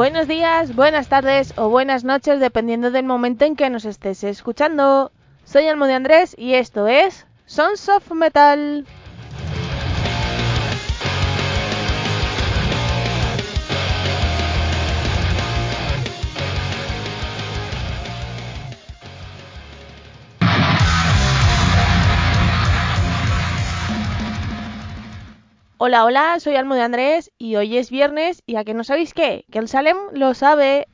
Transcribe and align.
Buenos 0.00 0.26
días, 0.26 0.74
buenas 0.74 1.08
tardes 1.08 1.52
o 1.58 1.68
buenas 1.68 2.04
noches 2.04 2.40
dependiendo 2.40 2.90
del 2.90 3.04
momento 3.04 3.44
en 3.44 3.54
que 3.54 3.68
nos 3.68 3.84
estés 3.84 4.24
escuchando. 4.24 5.12
Soy 5.44 5.68
Almo 5.68 5.84
de 5.84 5.92
Andrés 5.92 6.34
y 6.38 6.54
esto 6.54 6.88
es 6.88 7.26
Sons 7.44 7.86
of 7.90 8.10
Metal. 8.12 8.86
Hola, 25.82 26.04
hola, 26.04 26.38
soy 26.40 26.56
Almo 26.56 26.74
de 26.74 26.82
Andrés 26.82 27.32
y 27.38 27.56
hoy 27.56 27.78
es 27.78 27.90
viernes 27.90 28.42
y 28.44 28.56
a 28.56 28.64
que 28.64 28.74
no 28.74 28.84
sabéis 28.84 29.14
qué, 29.14 29.46
que 29.50 29.58
el 29.58 29.66
Salem 29.66 29.96
lo 30.12 30.34
sabe. 30.34 30.86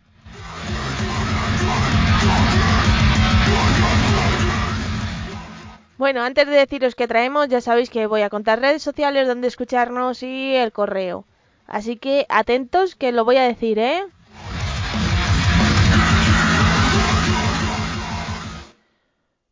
Bueno, 5.99 6.23
antes 6.23 6.47
de 6.47 6.55
deciros 6.55 6.95
qué 6.95 7.09
traemos, 7.09 7.49
ya 7.49 7.61
sabéis 7.61 7.91
que 7.91 8.07
voy 8.07 8.23
a 8.23 8.31
contar 8.31 8.61
redes 8.61 8.81
sociales 8.81 9.27
donde 9.27 9.49
escucharnos 9.49 10.23
y 10.23 10.55
el 10.55 10.71
correo. 10.71 11.25
Así 11.67 11.97
que 11.97 12.25
atentos 12.29 12.95
que 12.95 13.11
lo 13.11 13.25
voy 13.25 13.39
a 13.39 13.43
decir, 13.43 13.81
¿eh? 13.81 14.05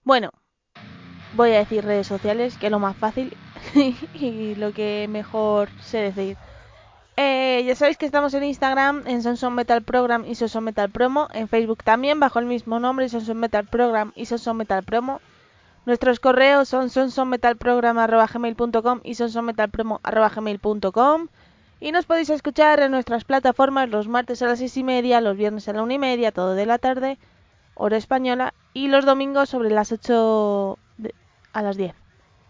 Bueno, 0.05 0.31
voy 1.35 1.51
a 1.55 1.59
decir 1.59 1.85
redes 1.85 2.07
sociales, 2.07 2.57
que 2.57 2.67
es 2.67 2.71
lo 2.71 2.79
más 2.79 2.97
fácil 2.97 3.37
y 4.15 4.55
lo 4.57 4.73
que 4.73 5.07
mejor 5.09 5.69
sé 5.81 5.99
decir. 6.13 6.37
Eh, 7.17 7.63
ya 7.67 7.75
sabéis 7.77 7.97
que 7.97 8.07
estamos 8.07 8.35
en 8.35 8.43
Instagram, 8.45 9.05
en 9.07 9.23
Sonson 9.23 9.55
Metal 9.55 9.83
Program 9.83 10.25
y 10.27 10.35
Sonson 10.35 10.65
Metal 10.65 10.91
Promo. 10.91 11.29
En 11.33 11.47
Facebook 11.49 11.83
también, 11.85 12.19
bajo 12.21 12.39
el 12.41 12.47
mismo 12.47 12.81
nombre, 12.81 13.09
Sonson 13.09 13.37
Metal 13.39 13.67
Program 13.67 14.13
y 14.17 14.27
Sonson 14.27 14.57
Metal 14.57 14.83
Promo. 14.83 15.21
Nuestros 15.87 16.19
correos 16.19 16.69
son 16.69 16.91
sonsonmetalprogram.gmail.com 16.91 19.01
y 19.05 19.15
sonsonmetalpromo.gmail.com 19.15 21.29
Y 21.81 21.93
nos 21.93 22.07
podéis 22.07 22.31
escuchar 22.31 22.81
en 22.81 22.91
nuestras 22.91 23.25
plataformas 23.25 23.91
los 23.91 24.09
martes 24.09 24.43
a 24.43 24.47
las 24.47 24.59
seis 24.59 24.77
y 24.77 24.83
media, 24.83 25.21
los 25.21 25.37
viernes 25.37 25.69
a 25.69 25.73
la 25.75 25.83
una 25.83 25.95
y 25.95 25.99
media, 25.99 26.33
todo 26.33 26.55
de 26.55 26.67
la 26.67 26.79
tarde, 26.79 27.19
hora 27.75 27.97
española, 27.99 28.55
y 28.73 28.89
los 28.89 29.05
domingos 29.05 29.51
sobre 29.51 29.71
las 29.71 29.93
8 29.93 30.79
de- 30.97 31.15
a 31.53 31.63
las 31.63 31.77
10. 31.77 31.95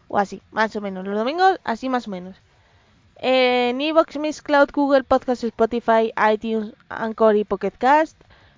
O 0.09 0.19
así, 0.19 0.43
más 0.51 0.75
o 0.77 0.81
menos. 0.81 1.07
Los 1.07 1.17
domingos, 1.17 1.61
así 1.65 1.89
más 1.89 2.07
o 2.09 2.11
menos. 2.11 2.37
En 3.17 3.81
Evox, 3.81 4.19
Miss 4.19 4.43
Cloud, 4.43 4.71
Google 4.73 5.05
Podcast, 5.05 5.45
Spotify, 5.45 6.13
iTunes, 6.33 6.75
Anchor 6.89 7.37
y 7.37 7.45
Pocket 7.45 7.73
Cast. 7.79 8.17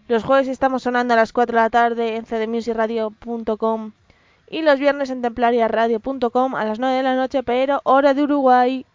Los 0.08 0.24
jueves 0.24 0.48
estamos 0.48 0.82
sonando 0.82 1.14
a 1.14 1.16
las 1.16 1.32
4 1.32 1.56
de 1.56 1.62
la 1.62 1.70
tarde 1.70 2.16
en 2.16 2.24
cdmusicradio.com 2.24 3.92
y 4.48 4.62
los 4.62 4.78
viernes 4.78 5.10
en 5.10 5.22
templariaradio.com 5.22 6.54
a 6.54 6.64
las 6.64 6.78
9 6.78 6.96
de 6.96 7.02
la 7.02 7.16
noche, 7.16 7.42
pero 7.42 7.80
hora 7.84 8.14
de 8.14 8.22
Uruguay. 8.22 8.86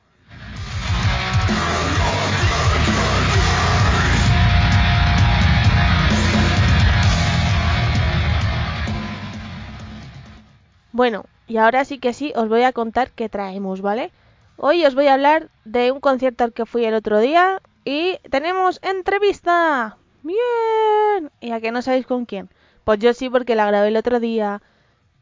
Bueno, 10.93 11.26
y 11.52 11.58
ahora 11.58 11.84
sí 11.84 12.00
que 12.00 12.14
sí 12.14 12.32
os 12.38 12.48
voy 12.48 12.64
a 12.64 12.72
contar 12.72 13.12
qué 13.12 13.28
traemos, 13.28 13.82
¿vale? 13.82 14.14
Hoy 14.56 14.86
os 14.86 14.95
voy 14.95 15.08
a 15.08 15.16
hablar 15.16 15.50
de 15.66 15.92
un 15.92 16.00
concierto 16.00 16.45
al 16.45 16.54
que 16.54 16.66
fui 16.66 16.86
el 16.86 16.94
otro 16.94 17.20
día 17.20 17.62
y 17.84 18.20
tenemos 18.30 18.80
entrevista. 18.82 19.98
Bien. 20.23 21.30
¿Y 21.42 21.52
a 21.52 21.60
que 21.60 21.73
no 21.73 21.82
sabéis 21.82 22.06
con 22.06 22.23
quién? 22.23 22.48
Pues 22.86 23.00
yo 23.00 23.14
sí 23.14 23.30
porque 23.30 23.56
la 23.56 23.66
grabé 23.66 23.89
el 23.89 23.98
otro 23.98 24.22
día 24.22 24.62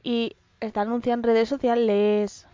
y 0.03 0.35
está 0.59 0.81
anunciada 0.81 1.15
en 1.15 1.23
redes 1.23 1.49
sociales. 1.49 2.45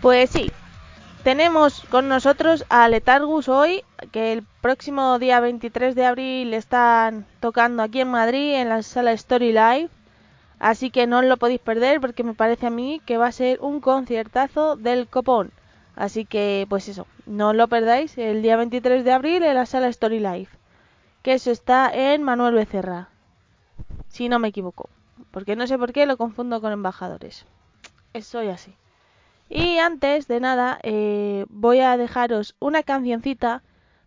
Pues 0.00 0.30
sí, 0.30 0.48
tenemos 1.22 1.82
con 1.90 2.08
nosotros 2.08 2.64
a 2.68 2.88
Letargus 2.88 3.48
hoy, 3.48 3.84
que 4.10 4.32
el 4.32 4.42
próximo 4.60 5.18
día 5.18 5.40
23 5.40 5.94
de 5.94 6.04
abril 6.04 6.54
están 6.54 7.26
tocando 7.40 7.82
aquí 7.82 8.00
en 8.00 8.10
Madrid 8.10 8.54
en 8.54 8.68
la 8.68 8.82
sala 8.82 9.12
Story 9.12 9.52
Live. 9.52 9.88
Así 10.58 10.90
que 10.90 11.06
no 11.06 11.18
os 11.18 11.24
lo 11.24 11.36
podéis 11.36 11.60
perder 11.60 12.00
porque 12.00 12.24
me 12.24 12.34
parece 12.34 12.66
a 12.66 12.70
mí 12.70 13.00
que 13.04 13.18
va 13.18 13.26
a 13.26 13.32
ser 13.32 13.60
un 13.60 13.80
conciertazo 13.80 14.76
del 14.76 15.08
copón. 15.08 15.52
Así 15.94 16.24
que 16.24 16.66
pues 16.68 16.88
eso, 16.88 17.06
no 17.26 17.50
os 17.50 17.56
lo 17.56 17.68
perdáis 17.68 18.16
el 18.18 18.42
día 18.42 18.56
23 18.56 19.04
de 19.04 19.12
abril 19.12 19.42
en 19.42 19.54
la 19.54 19.66
sala 19.66 19.88
Story 19.88 20.18
Live. 20.18 20.48
Que 21.22 21.34
eso 21.34 21.50
está 21.50 21.90
en 21.92 22.22
Manuel 22.22 22.54
Becerra. 22.54 23.08
Si 24.08 24.28
no 24.28 24.38
me 24.38 24.48
equivoco. 24.48 24.88
Porque 25.30 25.56
no 25.56 25.66
sé 25.66 25.78
por 25.78 25.92
qué 25.92 26.04
lo 26.06 26.16
confundo 26.16 26.60
con 26.60 26.72
embajadores. 26.72 27.46
Soy 28.20 28.48
así. 28.48 28.74
Y 29.54 29.76
antes 29.76 30.28
de 30.28 30.40
nada, 30.40 30.78
eh, 30.82 31.44
voy 31.50 31.80
a 31.80 31.98
dejaros 31.98 32.56
una 32.58 32.82
cancioncita 32.82 33.62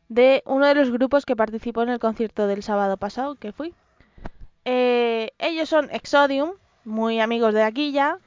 de 0.09 0.41
uno 0.47 0.65
de 0.65 0.73
los 0.73 0.89
grupos 0.89 1.23
que 1.23 1.35
participó 1.35 1.83
en 1.83 1.89
el 1.89 1.99
concierto 1.99 2.47
del 2.47 2.63
sábado 2.63 2.97
pasado 2.97 3.35
que 3.35 3.51
fui. 3.51 3.75
Eh, 4.65 5.33
ellos 5.37 5.69
son 5.69 5.91
Exodium, 5.91 6.53
muy 6.83 7.19
amigos 7.19 7.53
de 7.53 7.61
aquí 7.61 7.91
ya. 7.91 8.17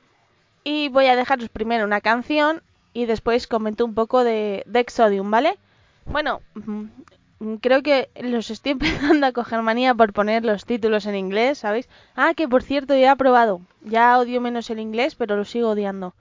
Y 0.62 0.90
voy 0.90 1.06
a 1.06 1.16
dejaros 1.16 1.48
primero 1.48 1.84
una 1.84 2.00
canción 2.00 2.62
y 2.92 3.06
después 3.06 3.48
comento 3.48 3.84
un 3.84 3.94
poco 3.94 4.22
de, 4.22 4.62
de 4.66 4.78
Exodium, 4.78 5.28
¿vale? 5.28 5.58
Bueno, 6.04 6.40
mm, 6.54 7.54
creo 7.56 7.82
que 7.82 8.10
los 8.22 8.48
estoy 8.50 8.72
empezando 8.78 9.26
a 9.26 9.32
coger 9.32 9.62
manía 9.62 9.92
por 9.92 10.12
poner 10.12 10.44
los 10.44 10.66
títulos 10.66 11.04
en 11.06 11.16
inglés, 11.16 11.58
¿sabéis? 11.58 11.88
Ah, 12.14 12.34
que 12.36 12.46
por 12.46 12.62
cierto 12.62 12.96
ya 12.96 13.10
he 13.10 13.16
probado. 13.16 13.60
Ya 13.82 14.16
odio 14.20 14.40
menos 14.40 14.70
el 14.70 14.78
inglés, 14.78 15.16
pero 15.16 15.36
lo 15.36 15.44
sigo 15.44 15.70
odiando. 15.70 16.14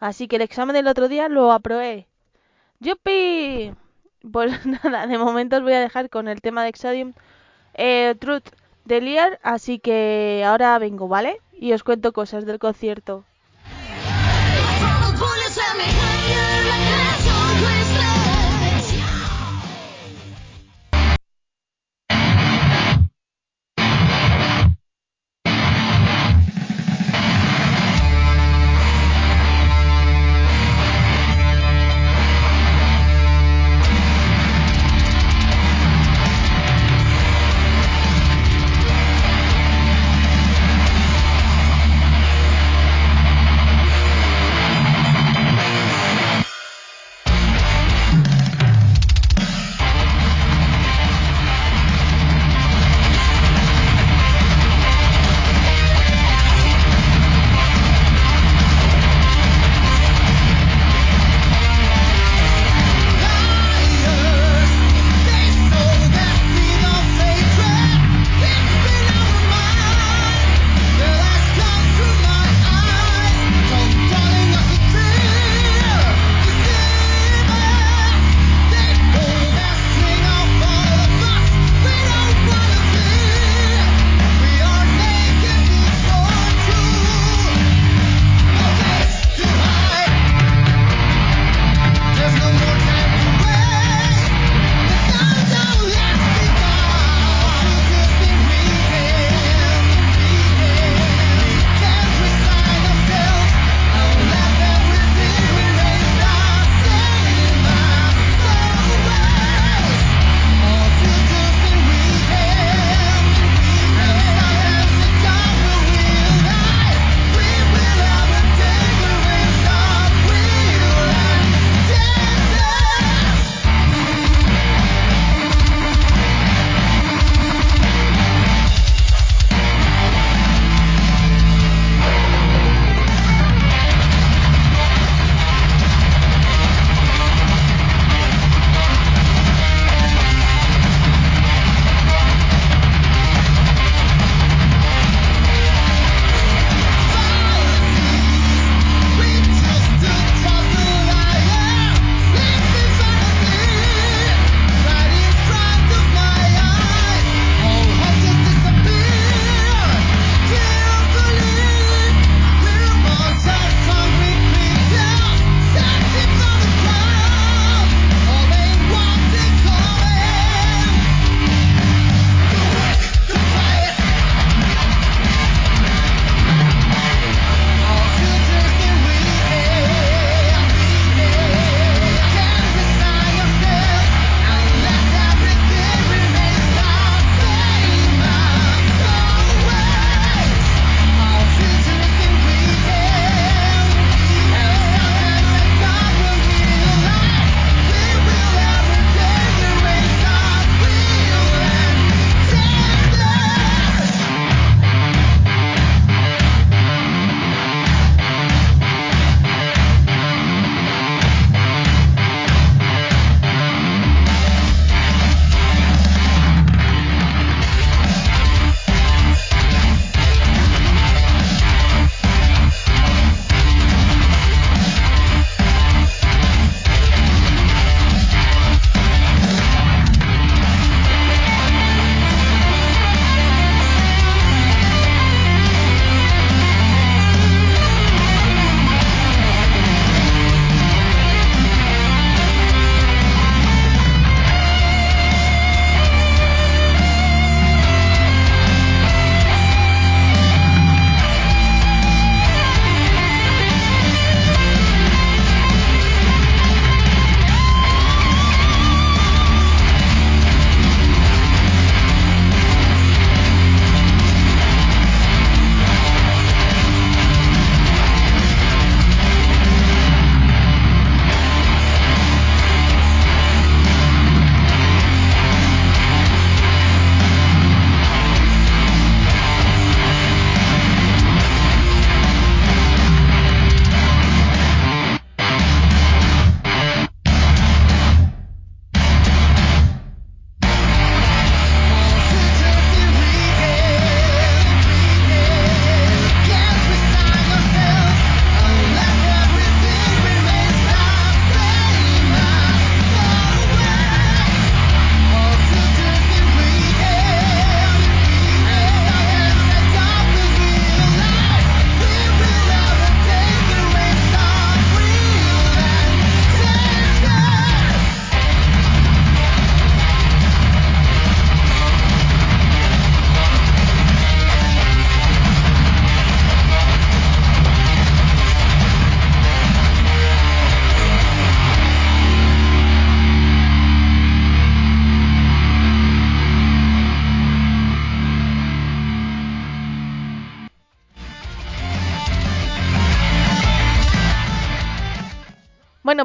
Así 0.00 0.28
que 0.28 0.36
el 0.36 0.42
examen 0.42 0.74
del 0.74 0.88
otro 0.88 1.08
día 1.08 1.28
lo 1.28 1.52
aprobé. 1.52 2.06
¡Yupi! 2.80 3.74
Pues 4.32 4.66
nada, 4.66 5.06
de 5.06 5.18
momento 5.18 5.56
os 5.56 5.62
voy 5.62 5.74
a 5.74 5.80
dejar 5.80 6.10
con 6.10 6.28
el 6.28 6.40
tema 6.40 6.62
de 6.62 6.70
Exodium 6.70 7.12
eh, 7.74 8.14
Truth 8.20 8.50
de 8.84 9.00
Lear, 9.00 9.40
así 9.42 9.78
que 9.78 10.44
ahora 10.46 10.78
vengo, 10.78 11.08
¿vale? 11.08 11.40
Y 11.52 11.72
os 11.72 11.84
cuento 11.84 12.12
cosas 12.12 12.46
del 12.46 12.58
concierto. 12.58 13.24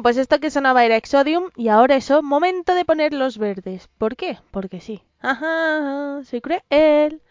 Pues 0.04 0.18
esto 0.18 0.38
que 0.38 0.50
sonaba 0.50 0.84
era 0.84 0.96
Exodium 0.96 1.48
y 1.56 1.68
ahora 1.68 1.96
eso, 1.96 2.22
momento 2.22 2.74
de 2.74 2.84
poner 2.84 3.14
los 3.14 3.38
verdes. 3.38 3.88
¿Por 3.96 4.16
qué? 4.16 4.38
Porque 4.50 4.78
sí. 4.78 5.02
Ajá, 5.20 6.20
soy 6.24 6.42
cruel. 6.42 7.22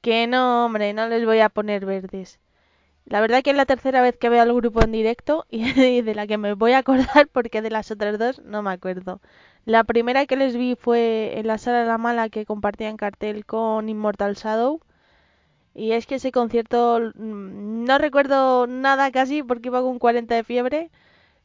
Que 0.00 0.28
no, 0.28 0.66
hombre, 0.66 0.92
no 0.92 1.08
les 1.08 1.24
voy 1.24 1.40
a 1.40 1.48
poner 1.48 1.84
verdes. 1.84 2.38
La 3.04 3.20
verdad 3.20 3.42
que 3.42 3.50
es 3.50 3.56
la 3.56 3.66
tercera 3.66 4.00
vez 4.00 4.16
que 4.16 4.28
veo 4.28 4.42
al 4.42 4.54
grupo 4.54 4.80
en 4.80 4.92
directo 4.92 5.44
y 5.50 6.02
de 6.02 6.14
la 6.14 6.28
que 6.28 6.38
me 6.38 6.54
voy 6.54 6.70
a 6.70 6.78
acordar 6.78 7.26
porque 7.32 7.62
de 7.62 7.70
las 7.70 7.90
otras 7.90 8.16
dos 8.16 8.40
no 8.44 8.62
me 8.62 8.70
acuerdo. 8.70 9.20
La 9.64 9.82
primera 9.82 10.24
que 10.26 10.36
les 10.36 10.54
vi 10.56 10.76
fue 10.76 11.36
en 11.40 11.48
la 11.48 11.58
sala 11.58 11.80
de 11.80 11.86
la 11.86 11.98
mala 11.98 12.28
que 12.28 12.46
compartían 12.46 12.96
cartel 12.96 13.44
con 13.44 13.88
Immortal 13.88 14.36
Shadow. 14.36 14.80
Y 15.74 15.92
es 15.92 16.06
que 16.06 16.14
ese 16.14 16.30
concierto 16.30 17.00
mm, 17.16 17.84
no 17.84 17.98
recuerdo 17.98 18.68
nada 18.68 19.10
casi 19.10 19.42
porque 19.42 19.68
iba 19.70 19.82
con 19.82 19.98
40 19.98 20.32
de 20.36 20.44
fiebre. 20.44 20.90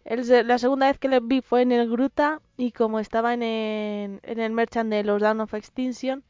La 0.10 0.58
segunda 0.58 0.88
vez 0.88 0.98
que 0.98 1.08
les 1.08 1.26
vi 1.26 1.42
fue 1.42 1.62
en 1.62 1.72
el 1.72 1.88
Gruta 1.88 2.42
y 2.58 2.72
como 2.72 3.00
estaba 3.00 3.34
en 3.36 3.44
el, 3.44 4.20
en 4.24 4.40
el 4.40 4.52
merchant 4.52 4.90
de 4.90 5.04
los 5.04 5.22
Down 5.22 5.42
of 5.42 5.54
Extinction, 5.54 6.24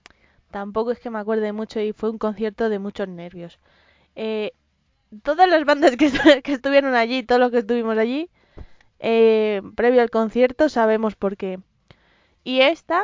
tampoco 0.51 0.91
es 0.91 0.99
que 0.99 1.09
me 1.09 1.19
acuerde 1.19 1.53
mucho 1.53 1.79
y 1.79 1.93
fue 1.93 2.09
un 2.09 2.17
concierto 2.17 2.67
de 2.67 2.79
muchos 2.79 3.07
nervios. 3.07 3.57
Eh, 4.15 4.51
todas 5.23 5.49
las 5.49 5.63
bandas 5.63 5.95
que, 5.95 6.11
estuvieron 6.51 6.93
allí, 6.93 7.23
todos 7.23 7.39
los 7.39 7.51
que 7.51 7.59
estuvimos 7.59 7.97
allí, 7.97 8.29
eh, 8.99 9.61
previo 9.75 10.01
al 10.01 10.09
concierto, 10.09 10.67
sabemos 10.67 11.15
por 11.15 11.37
qué. 11.37 11.59
Y 12.43 12.61
esta, 12.61 13.03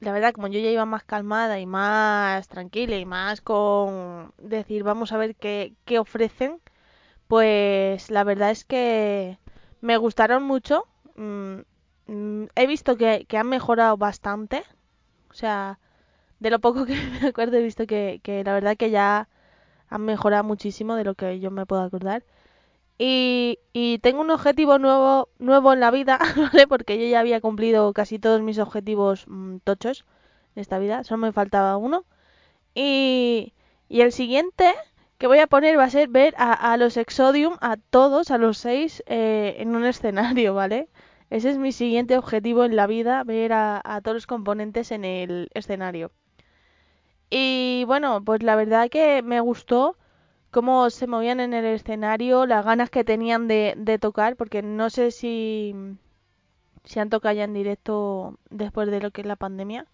la 0.00 0.12
verdad, 0.12 0.32
como 0.32 0.48
yo 0.48 0.58
ya 0.58 0.70
iba 0.70 0.84
más 0.84 1.04
calmada 1.04 1.60
y 1.60 1.66
más 1.66 2.48
tranquila 2.48 2.96
y 2.96 3.06
más 3.06 3.40
con 3.40 4.32
decir, 4.38 4.82
vamos 4.82 5.12
a 5.12 5.16
ver 5.16 5.36
qué 5.36 5.98
ofrecen, 5.98 6.60
pues 7.28 8.10
la 8.10 8.24
verdad 8.24 8.50
es 8.50 8.64
que 8.64 9.38
me 9.80 9.96
gustaron 9.98 10.42
mucho. 10.42 10.86
Mm, 11.16 11.60
mm, 12.06 12.44
he 12.56 12.66
visto 12.66 12.96
que, 12.96 13.26
han 13.38 13.48
mejorado 13.48 13.96
bastante. 13.96 14.64
O 15.30 15.34
sea, 15.34 15.78
de 16.40 16.50
lo 16.50 16.58
poco 16.60 16.86
que 16.86 16.96
me 17.22 17.28
acuerdo 17.28 17.58
he 17.58 17.62
visto 17.62 17.86
que, 17.86 18.20
la 18.44 18.54
verdad 18.54 18.76
que 18.76 18.90
ya 18.90 19.28
han 19.88 20.02
mejorado 20.04 20.44
muchísimo 20.44 20.96
de 20.96 21.04
lo 21.04 21.14
que 21.14 21.40
yo 21.40 21.50
me 21.50 21.66
puedo 21.66 21.82
acordar. 21.82 22.24
Y, 22.98 23.58
tengo 24.02 24.20
un 24.22 24.30
objetivo 24.30 24.78
nuevo, 24.78 25.28
nuevo 25.38 25.72
en 25.72 25.80
la 25.80 25.90
vida, 25.90 26.18
¿vale? 26.52 26.66
Porque 26.66 26.98
yo 26.98 27.06
ya 27.06 27.20
había 27.20 27.40
cumplido 27.40 27.92
casi 27.92 28.18
todos 28.18 28.42
mis 28.42 28.58
objetivos 28.58 29.26
mm, 29.28 29.58
tochos 29.64 30.04
de 30.54 30.62
esta 30.62 30.78
vida, 30.78 31.04
solo 31.04 31.18
me 31.18 31.32
faltaba 31.32 31.76
uno. 31.76 32.04
Y, 32.74 33.54
y 33.88 34.02
el 34.02 34.12
siguiente 34.12 34.74
que 35.18 35.26
voy 35.26 35.40
a 35.40 35.48
poner 35.48 35.78
va 35.78 35.84
a 35.84 35.90
ser 35.90 36.08
ver 36.08 36.34
a, 36.38 36.52
a 36.72 36.76
los 36.76 36.96
Exodium, 36.96 37.56
a 37.60 37.76
todos, 37.76 38.30
a 38.30 38.38
los 38.38 38.58
seis, 38.58 39.02
eh, 39.06 39.56
en 39.58 39.74
un 39.76 39.84
escenario, 39.92 40.54
¿vale? 40.54 40.88
Ese 41.30 41.50
es 41.50 41.58
mi 41.58 41.72
siguiente 41.72 42.16
objetivo 42.16 42.64
en 42.64 42.76
la 42.76 42.86
vida, 42.86 43.22
ver 43.24 43.52
a, 43.52 44.00
todos 44.02 44.14
los 44.14 44.26
componentes 44.26 44.92
en 44.92 45.04
el 45.04 45.50
escenario. 45.54 46.10
Y 47.30 47.84
bueno, 47.86 48.22
pues 48.24 48.42
la 48.42 48.56
verdad 48.56 48.88
que 48.88 49.22
me 49.22 49.40
gustó 49.40 49.96
cómo 50.50 50.88
se 50.90 51.06
movían 51.06 51.40
en 51.40 51.52
el 51.52 51.66
escenario, 51.66 52.46
las 52.46 52.64
ganas 52.64 52.90
que 52.90 53.04
tenían 53.04 53.48
de, 53.48 53.74
de 53.76 53.98
tocar, 53.98 54.36
porque 54.36 54.62
no 54.62 54.88
sé 54.88 55.10
si, 55.10 55.74
si 56.84 57.00
han 57.00 57.10
tocado 57.10 57.34
ya 57.34 57.44
en 57.44 57.52
directo 57.54 58.38
después 58.50 58.90
de 58.90 59.00
lo 59.00 59.10
que 59.10 59.20
es 59.22 59.26
la 59.26 59.36
pandemia. 59.36 59.86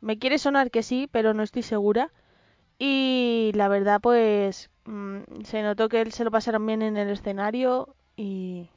Me 0.00 0.18
quiere 0.18 0.38
sonar 0.38 0.70
que 0.70 0.82
sí, 0.82 1.08
pero 1.10 1.32
no 1.32 1.42
estoy 1.42 1.62
segura. 1.62 2.10
Y 2.84 3.52
la 3.54 3.68
verdad, 3.68 4.00
pues 4.00 4.68
mm, 4.86 5.42
se 5.44 5.62
notó 5.62 5.88
que 5.88 6.10
se 6.10 6.24
lo 6.24 6.30
pasaron 6.32 6.66
bien 6.66 6.82
en 6.82 6.96
el 6.96 7.10
escenario 7.10 7.94
y, 8.16 8.70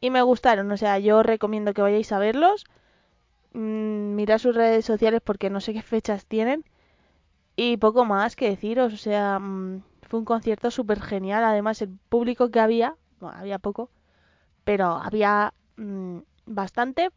y 0.00 0.10
me 0.10 0.22
gustaron. 0.22 0.70
O 0.72 0.76
sea, 0.78 0.98
yo 1.00 1.22
recomiendo 1.22 1.74
que 1.74 1.82
vayáis 1.82 2.12
a 2.12 2.18
verlos. 2.20 2.66
Mm, 3.54 4.14
mirad 4.16 4.38
sus 4.38 4.56
redes 4.56 4.84
sociales 4.86 5.20
porque 5.24 5.50
no 5.50 5.60
sé 5.60 5.72
qué 5.74 5.82
fechas 5.82 6.26
tienen. 6.26 6.64
Y 7.56 7.76
poco 7.78 8.04
más 8.04 8.36
que 8.36 8.50
deciros, 8.50 8.94
o 8.94 8.96
sea, 8.98 9.38
mm, 9.38 9.82
fue 10.02 10.20
un 10.20 10.24
concierto 10.26 10.70
súper 10.70 11.00
genial. 11.02 11.44
Además, 11.44 11.82
el 11.82 11.90
público 12.08 12.50
que 12.50 12.60
había, 12.60 12.96
bueno, 13.20 13.38
había 13.38 13.58
poco, 13.58 13.90
pero 14.64 14.86
había 14.86 15.54
mm, 15.76 16.18
bastante 16.46 17.10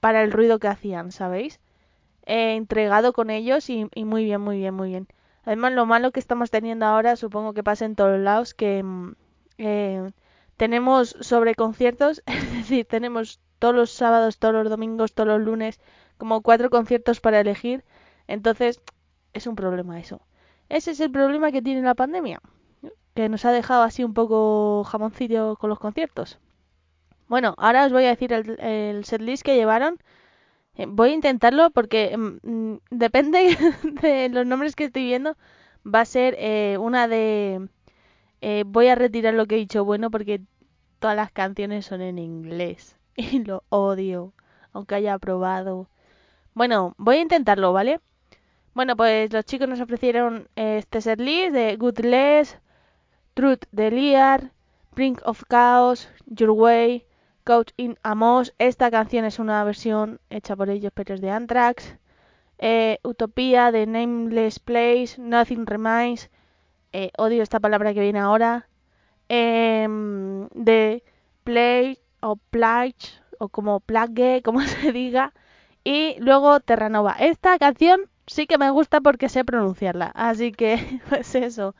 para 0.00 0.22
el 0.22 0.32
ruido 0.32 0.58
que 0.60 0.68
hacían, 0.68 1.12
¿sabéis? 1.12 1.60
He 2.26 2.56
entregado 2.56 3.12
con 3.12 3.30
ellos 3.30 3.70
y, 3.70 3.88
muy 3.96 4.24
bien, 4.24 4.40
muy 4.40 4.58
bien, 4.58 4.74
muy 4.74 4.90
bien. 4.90 5.08
Además, 5.44 5.72
lo 5.72 5.86
malo 5.86 6.12
que 6.12 6.20
estamos 6.20 6.50
teniendo 6.50 6.86
ahora, 6.86 7.16
supongo 7.16 7.52
que 7.54 7.64
pasa 7.64 7.84
en 7.84 7.96
todos 7.96 8.18
lados, 8.20 8.54
que 8.54 8.82
mm, 8.82 9.12
eh, 9.58 10.10
tenemos 10.56 11.16
sobre 11.20 11.54
conciertos, 11.54 12.22
es 12.26 12.52
decir, 12.52 12.86
tenemos 12.86 13.40
todos 13.58 13.74
los 13.74 13.90
sábados, 13.90 14.38
todos 14.38 14.54
los 14.54 14.70
domingos, 14.70 15.14
todos 15.14 15.28
los 15.28 15.40
lunes, 15.40 15.80
como 16.18 16.42
cuatro 16.42 16.70
conciertos 16.70 17.20
para 17.20 17.40
elegir. 17.40 17.84
Entonces, 18.28 18.80
es 19.32 19.46
un 19.46 19.56
problema 19.56 20.00
eso. 20.00 20.20
Ese 20.68 20.92
es 20.92 21.00
el 21.00 21.10
problema 21.10 21.52
que 21.52 21.62
tiene 21.62 21.82
la 21.82 21.94
pandemia, 21.94 22.40
que 23.14 23.28
nos 23.28 23.44
ha 23.44 23.52
dejado 23.52 23.82
así 23.82 24.04
un 24.04 24.14
poco 24.14 24.84
jamoncillo 24.84 25.56
con 25.56 25.70
los 25.70 25.78
conciertos. 25.78 26.38
Bueno, 27.28 27.54
ahora 27.58 27.86
os 27.86 27.92
voy 27.92 28.04
a 28.04 28.10
decir 28.10 28.32
el, 28.32 28.60
el 28.60 29.04
setlist 29.04 29.42
que 29.42 29.56
llevaron. 29.56 29.98
Eh, 30.76 30.86
voy 30.88 31.10
a 31.10 31.14
intentarlo 31.14 31.70
porque 31.70 32.16
mm, 32.16 32.38
mm, 32.42 32.78
depende 32.90 33.56
de 34.02 34.28
los 34.30 34.46
nombres 34.46 34.76
que 34.76 34.84
estoy 34.84 35.04
viendo. 35.04 35.36
Va 35.86 36.00
a 36.00 36.04
ser 36.04 36.36
eh, 36.38 36.78
una 36.78 37.08
de... 37.08 37.68
Eh, 38.40 38.64
voy 38.66 38.88
a 38.88 38.94
retirar 38.96 39.34
lo 39.34 39.46
que 39.46 39.54
he 39.56 39.58
dicho 39.58 39.84
bueno 39.84 40.10
porque 40.10 40.42
todas 40.98 41.16
las 41.16 41.32
canciones 41.32 41.86
son 41.86 42.00
en 42.02 42.18
inglés 42.18 42.96
y 43.16 43.40
lo 43.44 43.64
odio, 43.68 44.32
aunque 44.72 44.96
haya 44.96 45.18
probado. 45.18 45.88
Bueno, 46.54 46.94
voy 46.98 47.16
a 47.16 47.22
intentarlo, 47.22 47.72
¿vale? 47.72 48.00
Bueno, 48.74 48.96
pues 48.96 49.32
los 49.32 49.44
chicos 49.44 49.68
nos 49.68 49.80
ofrecieron 49.80 50.48
este 50.56 51.00
setlist 51.00 51.52
de 51.52 51.76
Good 51.76 52.00
Less, 52.00 52.58
Truth 53.34 53.64
de 53.72 53.90
Lear, 53.90 54.52
Brink 54.94 55.20
of 55.24 55.42
Chaos, 55.48 56.08
Your 56.26 56.50
Way, 56.50 57.04
Coach 57.44 57.72
in 57.76 57.98
Amos. 58.02 58.54
Esta 58.58 58.90
canción 58.90 59.24
es 59.24 59.38
una 59.38 59.62
versión 59.64 60.20
hecha 60.30 60.56
por 60.56 60.70
ellos, 60.70 60.92
pero 60.94 61.14
es 61.14 61.20
de 61.20 61.30
Anthrax. 61.30 61.96
Eh, 62.58 62.98
Utopía 63.04 63.72
de 63.72 63.86
Nameless 63.86 64.58
Place, 64.60 65.20
Nothing 65.20 65.66
Remains. 65.66 66.30
Eh, 66.92 67.10
odio 67.18 67.42
esta 67.42 67.60
palabra 67.60 67.94
que 67.94 68.00
viene 68.00 68.20
ahora. 68.20 68.68
Eh, 69.28 69.86
de 70.54 71.02
Play 71.44 71.98
o 72.20 72.36
Plage, 72.36 73.20
o 73.38 73.48
como 73.48 73.80
Plague, 73.80 74.42
como 74.44 74.60
se 74.62 74.92
diga. 74.92 75.32
Y 75.84 76.16
luego 76.20 76.60
Terranova. 76.60 77.12
Esta 77.18 77.58
canción 77.58 78.02
sí 78.26 78.46
que 78.46 78.58
me 78.58 78.70
gusta 78.70 79.00
porque 79.00 79.28
sé 79.28 79.44
pronunciarla. 79.44 80.06
Así 80.14 80.52
que, 80.52 81.00
pues 81.08 81.34
eso. 81.34 81.74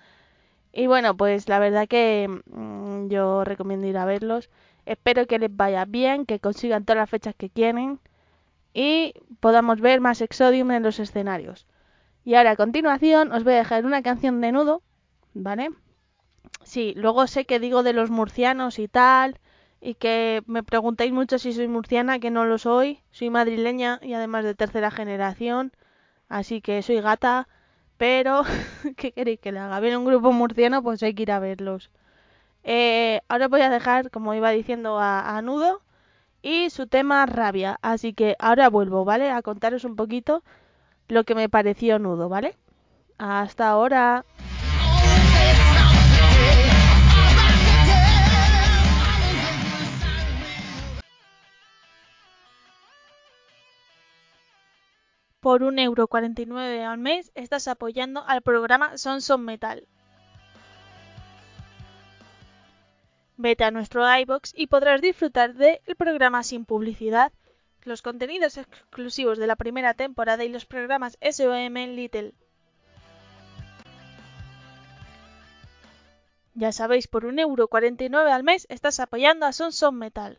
Y 0.72 0.86
bueno, 0.86 1.16
pues 1.16 1.48
la 1.48 1.58
verdad 1.58 1.88
que 1.88 2.28
mmm, 2.46 3.08
yo 3.08 3.44
recomiendo 3.44 3.86
ir 3.86 3.98
a 3.98 4.04
verlos. 4.06 4.50
Espero 4.86 5.26
que 5.26 5.38
les 5.38 5.54
vaya 5.54 5.84
bien, 5.84 6.26
que 6.26 6.40
consigan 6.40 6.84
todas 6.84 6.98
las 6.98 7.10
fechas 7.10 7.34
que 7.36 7.50
quieren 7.50 8.00
y 8.74 9.14
podamos 9.40 9.80
ver 9.80 10.00
más 10.00 10.20
Exodium 10.20 10.70
en 10.72 10.82
los 10.82 10.98
escenarios. 10.98 11.66
Y 12.24 12.34
ahora 12.34 12.52
a 12.52 12.56
continuación 12.56 13.32
os 13.32 13.44
voy 13.44 13.54
a 13.54 13.58
dejar 13.58 13.84
una 13.84 14.02
canción 14.02 14.40
de 14.40 14.52
nudo, 14.52 14.82
¿vale? 15.34 15.70
Sí, 16.64 16.94
luego 16.96 17.26
sé 17.26 17.44
que 17.44 17.60
digo 17.60 17.82
de 17.82 17.92
los 17.92 18.10
murcianos 18.10 18.78
y 18.78 18.88
tal, 18.88 19.38
y 19.80 19.94
que 19.94 20.42
me 20.46 20.62
preguntáis 20.62 21.12
mucho 21.12 21.38
si 21.38 21.52
soy 21.52 21.68
murciana, 21.68 22.20
que 22.20 22.30
no 22.30 22.44
lo 22.44 22.58
soy, 22.58 23.00
soy 23.10 23.30
madrileña 23.30 23.98
y 24.02 24.14
además 24.14 24.44
de 24.44 24.54
tercera 24.54 24.90
generación. 24.90 25.72
Así 26.28 26.60
que 26.62 26.82
soy 26.82 27.00
gata, 27.00 27.48
pero 27.96 28.42
¿qué 28.96 29.12
queréis 29.12 29.40
que 29.40 29.52
le 29.52 29.58
haga? 29.58 29.80
Viene 29.80 29.96
un 29.96 30.04
grupo 30.04 30.32
murciano, 30.32 30.82
pues 30.82 31.02
hay 31.02 31.14
que 31.14 31.24
ir 31.24 31.32
a 31.32 31.40
verlos. 31.40 31.90
Eh, 32.64 33.20
ahora 33.28 33.48
voy 33.48 33.60
a 33.62 33.70
dejar, 33.70 34.10
como 34.10 34.34
iba 34.34 34.50
diciendo, 34.50 34.98
a, 35.00 35.40
Nudo 35.42 35.82
y 36.42 36.70
su 36.70 36.86
tema 36.86 37.26
rabia. 37.26 37.78
Así 37.82 38.14
que 38.14 38.36
ahora 38.38 38.68
vuelvo, 38.70 39.04
¿vale? 39.04 39.30
A 39.30 39.42
contaros 39.42 39.84
un 39.84 39.96
poquito 39.96 40.42
lo 41.08 41.24
que 41.24 41.34
me 41.34 41.48
pareció 41.48 41.98
Nudo, 41.98 42.28
¿vale? 42.28 42.56
Hasta 43.18 43.68
ahora. 43.68 44.24
Por 55.40 55.64
un 55.64 55.80
euro 55.80 56.08
al 56.12 56.98
mes 56.98 57.32
estás 57.34 57.66
apoyando 57.66 58.22
al 58.26 58.42
programa 58.42 58.96
Sons 58.96 59.28
of 59.30 59.40
Metal. 59.40 59.88
Vete 63.42 63.64
a 63.64 63.72
nuestro 63.72 64.04
iBox 64.20 64.52
y 64.54 64.68
podrás 64.68 65.00
disfrutar 65.00 65.54
del 65.54 65.80
programa 65.98 66.44
sin 66.44 66.64
publicidad, 66.64 67.32
los 67.82 68.00
contenidos 68.00 68.56
exclusivos 68.56 69.36
de 69.36 69.48
la 69.48 69.56
primera 69.56 69.94
temporada 69.94 70.44
y 70.44 70.48
los 70.48 70.64
programas 70.64 71.18
SOM 71.20 71.74
Little. 71.74 72.34
Ya 76.54 76.70
sabéis, 76.70 77.08
por 77.08 77.24
un 77.24 77.40
euro 77.40 77.66
49 77.66 78.30
al 78.30 78.44
mes 78.44 78.64
estás 78.70 79.00
apoyando 79.00 79.44
a 79.44 79.52
Son 79.52 79.72
Son 79.72 79.98
Metal. 79.98 80.38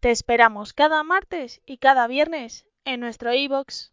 Te 0.00 0.10
esperamos 0.10 0.72
cada 0.72 1.02
martes 1.02 1.60
y 1.66 1.76
cada 1.76 2.06
viernes 2.06 2.64
en 2.86 3.00
nuestro 3.00 3.34
iBox. 3.34 3.92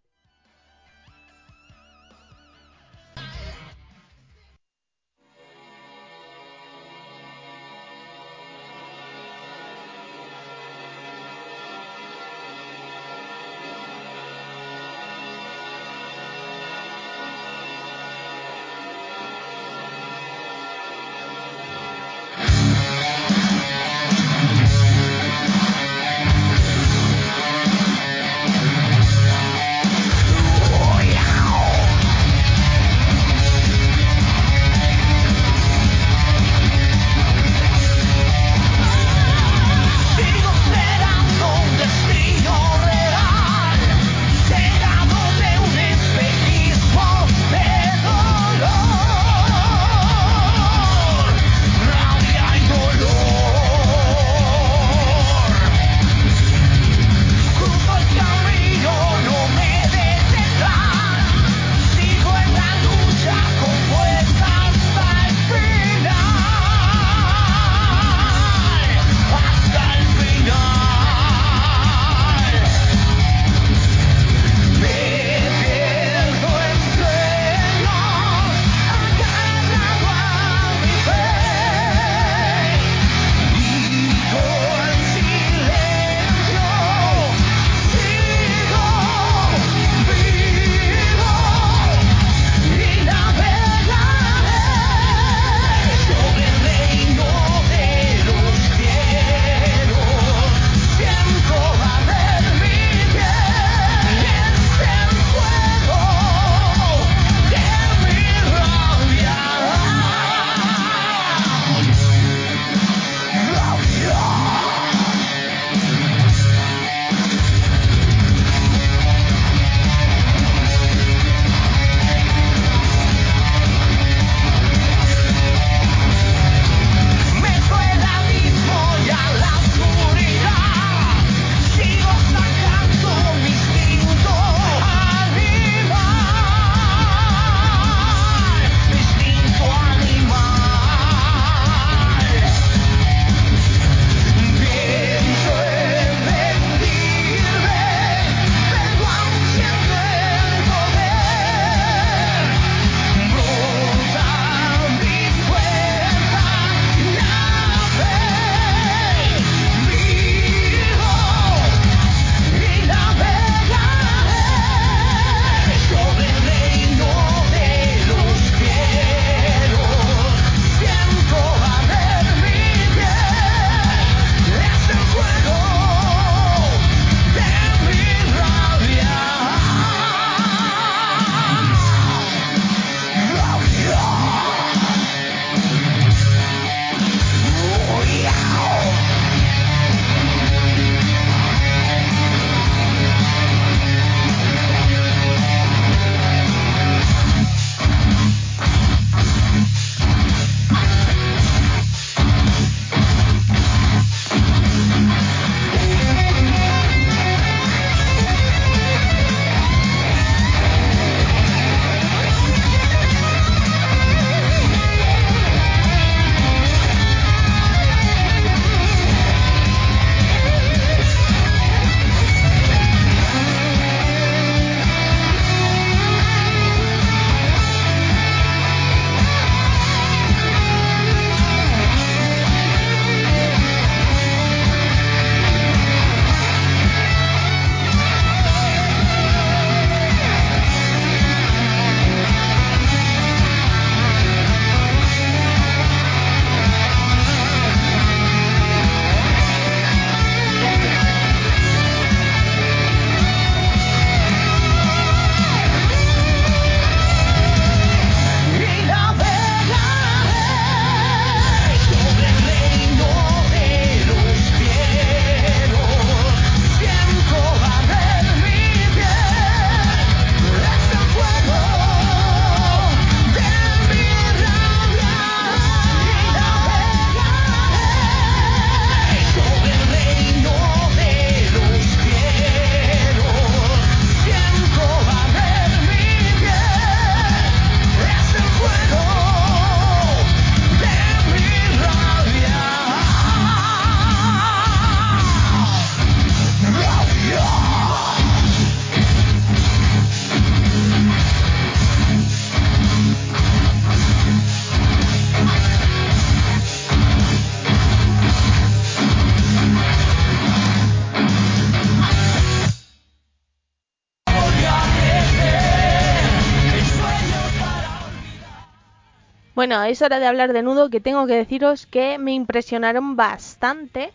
Bueno, 319.69 319.83
es 319.83 320.01
hora 320.01 320.17
de 320.17 320.25
hablar 320.25 320.51
de 320.51 320.63
nudo 320.63 320.89
que 320.89 320.99
tengo 320.99 321.27
que 321.27 321.35
deciros 321.35 321.85
que 321.85 322.17
me 322.17 322.33
impresionaron 322.33 323.15
bastante. 323.15 324.11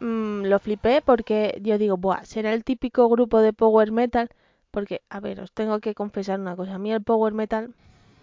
Mm, 0.00 0.46
lo 0.46 0.58
flipé 0.58 1.02
porque 1.02 1.60
yo 1.62 1.78
digo, 1.78 1.96
buah, 1.96 2.24
será 2.24 2.52
el 2.52 2.64
típico 2.64 3.08
grupo 3.08 3.38
de 3.38 3.52
power 3.52 3.92
metal. 3.92 4.28
Porque, 4.72 5.00
a 5.08 5.20
ver, 5.20 5.38
os 5.38 5.52
tengo 5.52 5.78
que 5.78 5.94
confesar 5.94 6.40
una 6.40 6.56
cosa. 6.56 6.74
A 6.74 6.78
mí 6.78 6.90
el 6.90 7.00
power 7.00 7.32
metal 7.32 7.72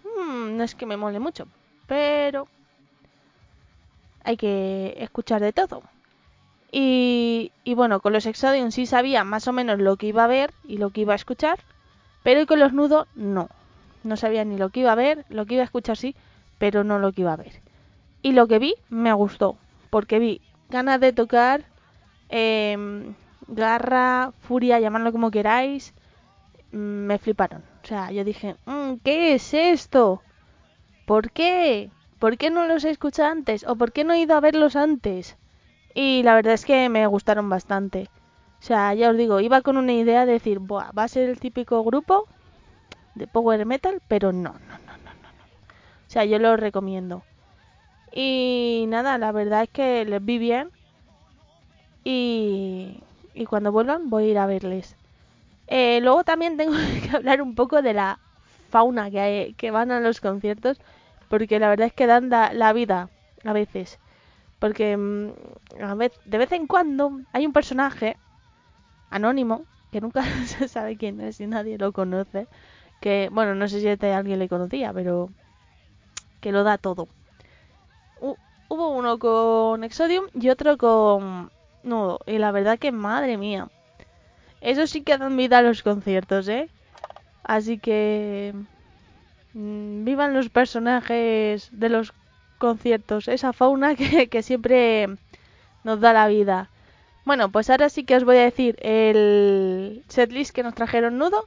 mm, 0.04 0.58
no 0.58 0.62
es 0.62 0.74
que 0.74 0.84
me 0.84 0.98
mole 0.98 1.18
mucho, 1.18 1.48
pero 1.86 2.46
hay 4.22 4.36
que 4.36 4.96
escuchar 4.98 5.40
de 5.40 5.54
todo. 5.54 5.82
Y, 6.70 7.52
y 7.64 7.72
bueno, 7.72 8.00
con 8.00 8.12
los 8.12 8.26
Exodium 8.26 8.70
sí 8.70 8.84
sabía 8.84 9.24
más 9.24 9.48
o 9.48 9.54
menos 9.54 9.78
lo 9.78 9.96
que 9.96 10.08
iba 10.08 10.24
a 10.24 10.26
ver 10.26 10.52
y 10.68 10.76
lo 10.76 10.90
que 10.90 11.00
iba 11.00 11.14
a 11.14 11.16
escuchar, 11.16 11.58
pero 12.22 12.46
con 12.46 12.60
los 12.60 12.74
nudos 12.74 13.08
no. 13.14 13.48
No 14.04 14.18
sabía 14.18 14.44
ni 14.44 14.58
lo 14.58 14.68
que 14.68 14.80
iba 14.80 14.92
a 14.92 14.94
ver, 14.94 15.24
lo 15.30 15.46
que 15.46 15.54
iba 15.54 15.62
a 15.62 15.64
escuchar 15.64 15.96
sí, 15.96 16.14
pero 16.60 16.84
no 16.84 16.98
lo 16.98 17.10
que 17.12 17.22
iba 17.22 17.32
a 17.32 17.42
ver. 17.44 17.62
Y 18.22 18.32
lo 18.32 18.46
que 18.46 18.58
vi 18.58 18.74
me 18.90 19.12
gustó, 19.14 19.56
porque 19.88 20.18
vi 20.18 20.42
ganas 20.68 21.00
de 21.00 21.14
tocar, 21.14 21.64
em, 22.28 23.14
garra, 23.48 24.32
furia, 24.42 24.78
llamadlo 24.78 25.10
como 25.10 25.30
queráis, 25.30 25.94
me 26.70 27.18
fliparon. 27.18 27.62
O 27.82 27.86
sea, 27.86 28.12
yo 28.12 28.24
dije, 28.24 28.56
mm, 28.66 28.96
¿qué 29.02 29.34
es 29.34 29.54
esto? 29.54 30.22
¿Por 31.06 31.32
qué? 31.32 31.90
¿Por 32.18 32.36
qué 32.36 32.50
no 32.50 32.66
los 32.66 32.84
he 32.84 32.90
escuchado 32.90 33.30
antes? 33.30 33.64
¿O 33.66 33.74
por 33.76 33.92
qué 33.92 34.04
no 34.04 34.12
he 34.12 34.20
ido 34.20 34.36
a 34.36 34.40
verlos 34.40 34.76
antes? 34.76 35.38
Y 35.94 36.22
la 36.22 36.34
verdad 36.34 36.52
es 36.52 36.66
que 36.66 36.90
me 36.90 37.06
gustaron 37.06 37.48
bastante. 37.48 38.10
O 38.60 38.62
sea, 38.62 38.92
ya 38.92 39.08
os 39.10 39.16
digo, 39.16 39.40
iba 39.40 39.62
con 39.62 39.78
una 39.78 39.94
idea 39.94 40.26
de 40.26 40.32
decir, 40.32 40.58
Buah, 40.58 40.92
va 40.92 41.04
a 41.04 41.08
ser 41.08 41.30
el 41.30 41.40
típico 41.40 41.82
grupo 41.82 42.28
de 43.14 43.26
power 43.26 43.64
metal, 43.64 44.02
pero 44.06 44.32
no, 44.32 44.52
no, 44.52 44.78
no, 44.86 44.96
no. 45.04 45.09
O 46.10 46.12
sea, 46.12 46.24
yo 46.24 46.40
lo 46.40 46.56
recomiendo. 46.56 47.22
Y 48.12 48.86
nada, 48.88 49.16
la 49.16 49.30
verdad 49.30 49.62
es 49.62 49.70
que 49.70 50.04
les 50.04 50.24
vi 50.24 50.38
bien. 50.38 50.72
Y, 52.04 53.00
y 53.32 53.46
cuando 53.46 53.70
vuelvan 53.70 54.10
voy 54.10 54.24
a 54.24 54.28
ir 54.28 54.38
a 54.38 54.46
verles. 54.46 54.96
Eh, 55.68 56.00
luego 56.02 56.24
también 56.24 56.56
tengo 56.56 56.74
que 57.04 57.16
hablar 57.16 57.42
un 57.42 57.54
poco 57.54 57.82
de 57.82 57.94
la 57.94 58.18
fauna 58.70 59.10
que, 59.10 59.20
hay, 59.20 59.54
que 59.54 59.70
van 59.70 59.92
a 59.92 60.00
los 60.00 60.20
conciertos. 60.20 60.80
Porque 61.28 61.60
la 61.60 61.68
verdad 61.68 61.86
es 61.86 61.92
que 61.92 62.08
dan 62.08 62.28
la, 62.28 62.52
la 62.54 62.72
vida 62.72 63.10
a 63.44 63.52
veces. 63.52 64.00
Porque 64.58 64.96
mm, 64.96 65.30
a 65.82 65.94
vez, 65.94 66.12
de 66.24 66.38
vez 66.38 66.52
en 66.52 66.66
cuando 66.66 67.20
hay 67.32 67.46
un 67.46 67.52
personaje 67.52 68.16
anónimo 69.10 69.66
que 69.92 70.00
nunca 70.00 70.22
se 70.46 70.68
sabe 70.68 70.96
quién 70.96 71.20
es 71.20 71.40
y 71.40 71.46
nadie 71.46 71.78
lo 71.78 71.92
conoce. 71.92 72.48
Que, 73.00 73.28
bueno, 73.32 73.54
no 73.54 73.68
sé 73.68 73.80
si 73.80 73.88
este 73.88 74.12
alguien 74.12 74.38
le 74.40 74.48
conocía, 74.48 74.92
pero 74.92 75.30
que 76.40 76.52
lo 76.52 76.64
da 76.64 76.78
todo. 76.78 77.08
hubo 78.68 78.88
uno 78.90 79.18
con 79.18 79.82
Exodium 79.84 80.26
y 80.34 80.48
otro 80.48 80.76
con 80.78 81.50
Nudo. 81.82 82.20
Y 82.26 82.38
la 82.38 82.52
verdad 82.52 82.78
que, 82.78 82.92
madre 82.92 83.36
mía. 83.36 83.68
Eso 84.60 84.86
sí 84.86 85.02
que 85.02 85.18
dan 85.18 85.36
vida 85.36 85.58
a 85.58 85.62
los 85.62 85.82
conciertos, 85.82 86.48
¿eh? 86.48 86.68
Así 87.42 87.78
que... 87.78 88.54
Mmm, 89.54 90.04
vivan 90.04 90.34
los 90.34 90.48
personajes 90.50 91.68
de 91.72 91.88
los 91.88 92.12
conciertos. 92.58 93.28
Esa 93.28 93.52
fauna 93.52 93.94
que, 93.96 94.28
que 94.28 94.42
siempre 94.42 95.08
nos 95.84 96.00
da 96.00 96.12
la 96.12 96.28
vida. 96.28 96.70
Bueno, 97.24 97.50
pues 97.50 97.70
ahora 97.70 97.88
sí 97.88 98.04
que 98.04 98.16
os 98.16 98.24
voy 98.24 98.38
a 98.38 98.42
decir 98.42 98.76
el 98.80 100.04
setlist 100.08 100.54
que 100.54 100.62
nos 100.62 100.74
trajeron 100.74 101.18
Nudo. 101.18 101.46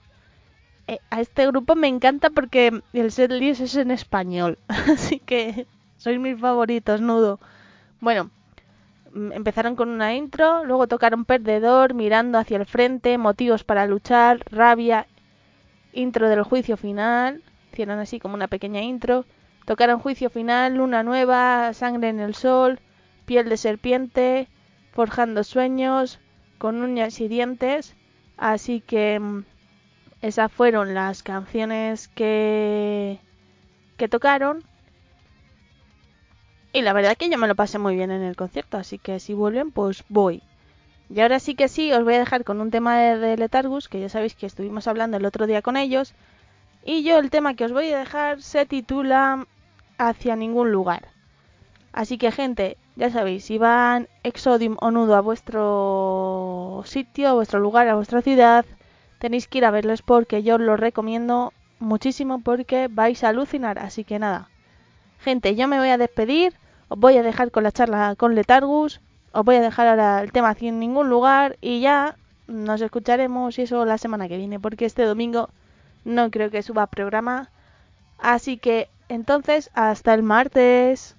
Eh, 0.88 1.00
a 1.10 1.22
este 1.22 1.48
grupo 1.48 1.76
me 1.76 1.88
encanta 1.88 2.30
porque 2.30 2.82
el 2.94 3.12
setlist 3.12 3.62
es 3.62 3.76
en 3.76 3.92
español. 3.92 4.58
Así 4.68 5.20
que 5.20 5.68
sois 5.98 6.20
mis 6.20 6.40
favoritos, 6.40 7.02
Nudo. 7.02 7.40
Bueno, 8.02 8.30
mm, 9.14 9.32
empezaron 9.32 9.76
con 9.76 9.90
una 9.90 10.14
intro, 10.14 10.66
luego 10.66 10.88
tocaron 10.88 11.26
Perdedor, 11.26 11.94
Mirando 11.94 12.38
hacia 12.38 12.58
el 12.58 12.66
frente, 12.66 13.18
Motivos 13.18 13.64
para 13.64 13.88
luchar, 13.88 14.42
Rabia, 14.52 15.08
intro 15.94 16.30
del 16.30 16.44
juicio 16.44 16.78
final. 16.78 17.42
Hicieron 17.72 18.00
así 18.00 18.20
como 18.20 18.36
una 18.36 18.48
pequeña 18.48 18.82
intro. 18.82 19.26
Tocaron 19.66 20.00
Juicio 20.00 20.30
final, 20.30 20.76
Luna 20.76 21.04
nueva, 21.04 21.74
Sangre 21.74 22.10
en 22.10 22.20
el 22.20 22.36
sol, 22.36 22.80
Piel 23.26 23.48
de 23.50 23.58
serpiente, 23.58 24.48
Forjando 24.92 25.44
sueños, 25.44 26.20
con 26.58 26.84
uñas 26.84 27.20
y 27.22 27.28
dientes. 27.30 27.96
Así 28.38 28.82
que 28.82 29.20
mm, 29.20 29.46
esas 30.24 30.52
fueron 30.52 30.94
las 30.94 31.22
canciones 31.22 32.08
que, 32.08 33.20
que 33.98 34.08
tocaron. 34.08 34.64
Y 36.72 36.82
la 36.82 36.94
verdad 36.94 37.18
que 37.18 37.30
yo 37.30 37.38
me 37.38 37.48
lo 37.50 37.56
pasé 37.56 37.78
muy 37.78 37.96
bien 37.96 38.10
en 38.10 38.24
el 38.24 38.38
concierto, 38.38 38.78
así 38.78 38.98
que 38.98 39.20
si 39.20 39.34
vuelven, 39.34 39.72
pues 39.72 40.06
voy. 40.08 40.42
Y 41.10 41.20
ahora 41.20 41.40
sí 41.40 41.56
que 41.56 41.68
sí, 41.68 41.92
os 41.92 42.06
voy 42.06 42.16
a 42.16 42.20
dejar 42.20 42.46
con 42.46 42.62
un 42.62 42.72
tema 42.72 42.98
de, 42.98 43.18
de 43.18 43.38
Letargus, 43.38 43.90
que 43.90 44.00
ya 44.00 44.08
sabéis 44.08 44.34
que 44.34 44.46
estuvimos 44.46 44.88
hablando 44.88 45.18
el 45.18 45.26
otro 45.26 45.46
día 45.46 45.62
con 45.62 45.76
ellos. 45.76 46.14
Y 46.86 47.04
yo 47.04 47.20
el 47.20 47.30
tema 47.30 47.56
que 47.56 47.66
os 47.66 47.74
voy 47.74 47.92
a 47.92 48.00
dejar 48.00 48.42
se 48.42 48.66
titula 48.66 49.46
Hacia 49.98 50.38
ningún 50.38 50.72
lugar. 50.72 51.10
Así 51.92 52.18
que 52.18 52.32
gente, 52.32 52.78
ya 52.96 53.10
sabéis, 53.10 53.44
si 53.46 53.58
van 53.58 54.08
Exodium 54.24 54.78
o 54.80 54.90
Nudo 54.90 55.16
a 55.16 55.22
vuestro 55.22 56.82
sitio, 56.86 57.28
a 57.30 57.34
vuestro 57.34 57.60
lugar, 57.60 57.90
a 57.90 57.96
vuestra 57.96 58.22
ciudad, 58.22 58.66
tenéis 59.24 59.48
que 59.48 59.60
ir 59.60 59.66
a 59.66 59.72
verles 59.72 60.02
porque 60.02 60.44
yo 60.44 60.56
os 60.56 60.62
lo 60.62 60.76
recomiendo 60.76 61.54
muchísimo 61.80 62.42
porque 62.42 62.90
vais 62.92 63.24
a 63.24 63.30
alucinar. 63.30 63.80
Así 63.80 64.04
que 64.04 64.20
nada, 64.20 64.50
gente, 65.22 65.56
yo 65.56 65.70
me 65.70 65.80
voy 65.80 65.88
a 65.88 65.98
despedir, 65.98 66.54
os 66.90 67.00
voy 67.00 67.16
a 67.16 67.24
dejar 67.24 67.50
con 67.50 67.64
la 67.64 67.72
charla 67.72 68.16
con 68.18 68.36
Letargus, 68.36 69.00
os 69.32 69.46
voy 69.46 69.56
a 69.56 69.62
dejar 69.62 69.88
ahora 69.88 70.22
el 70.22 70.34
tema 70.34 70.54
en 70.60 70.78
ningún 70.78 71.08
lugar 71.08 71.56
y 71.62 71.80
ya 71.80 72.18
nos 72.48 72.82
escucharemos 72.82 73.58
y 73.58 73.62
eso 73.62 73.86
la 73.86 73.98
semana 73.98 74.28
que 74.28 74.36
viene 74.36 74.60
porque 74.60 74.84
este 74.84 75.04
domingo 75.04 75.50
no 76.04 76.30
creo 76.30 76.52
que 76.52 76.62
suba 76.62 76.88
programa. 76.88 77.50
Así 78.20 78.58
que 78.58 78.90
entonces, 79.08 79.70
hasta 79.74 80.14
el 80.14 80.24
martes. 80.24 81.16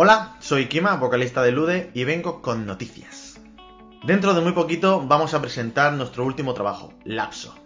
Hola, 0.00 0.36
soy 0.38 0.66
Kima, 0.66 0.94
vocalista 0.94 1.42
de 1.42 1.50
Lude, 1.50 1.90
y 1.92 2.04
vengo 2.04 2.40
con 2.40 2.66
noticias. 2.66 3.40
Dentro 4.04 4.32
de 4.32 4.40
muy 4.40 4.52
poquito 4.52 5.04
vamos 5.04 5.34
a 5.34 5.40
presentar 5.40 5.92
nuestro 5.94 6.24
último 6.24 6.54
trabajo, 6.54 6.92
Lapso. 7.02 7.56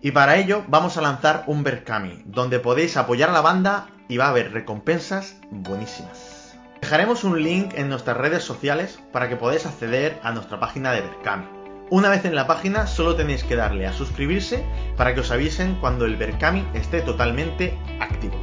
Y 0.00 0.10
para 0.10 0.38
ello 0.38 0.64
vamos 0.66 0.96
a 0.96 1.02
lanzar 1.02 1.44
un 1.46 1.62
Berkami, 1.62 2.20
donde 2.24 2.58
podéis 2.58 2.96
apoyar 2.96 3.30
a 3.30 3.32
la 3.32 3.42
banda 3.42 3.86
y 4.08 4.16
va 4.16 4.24
a 4.24 4.30
haber 4.30 4.52
recompensas 4.52 5.36
buenísimas. 5.52 6.58
Dejaremos 6.80 7.22
un 7.22 7.40
link 7.40 7.74
en 7.76 7.88
nuestras 7.88 8.16
redes 8.16 8.42
sociales 8.42 8.98
para 9.12 9.28
que 9.28 9.36
podáis 9.36 9.64
acceder 9.64 10.18
a 10.24 10.32
nuestra 10.32 10.58
página 10.58 10.90
de 10.90 11.02
Berkami. 11.02 11.46
Una 11.90 12.08
vez 12.08 12.24
en 12.24 12.34
la 12.34 12.48
página 12.48 12.88
solo 12.88 13.14
tenéis 13.14 13.44
que 13.44 13.54
darle 13.54 13.86
a 13.86 13.92
suscribirse 13.92 14.66
para 14.96 15.14
que 15.14 15.20
os 15.20 15.30
avisen 15.30 15.76
cuando 15.76 16.06
el 16.06 16.16
Berkami 16.16 16.66
esté 16.74 17.02
totalmente 17.02 17.78
activo. 18.00 18.34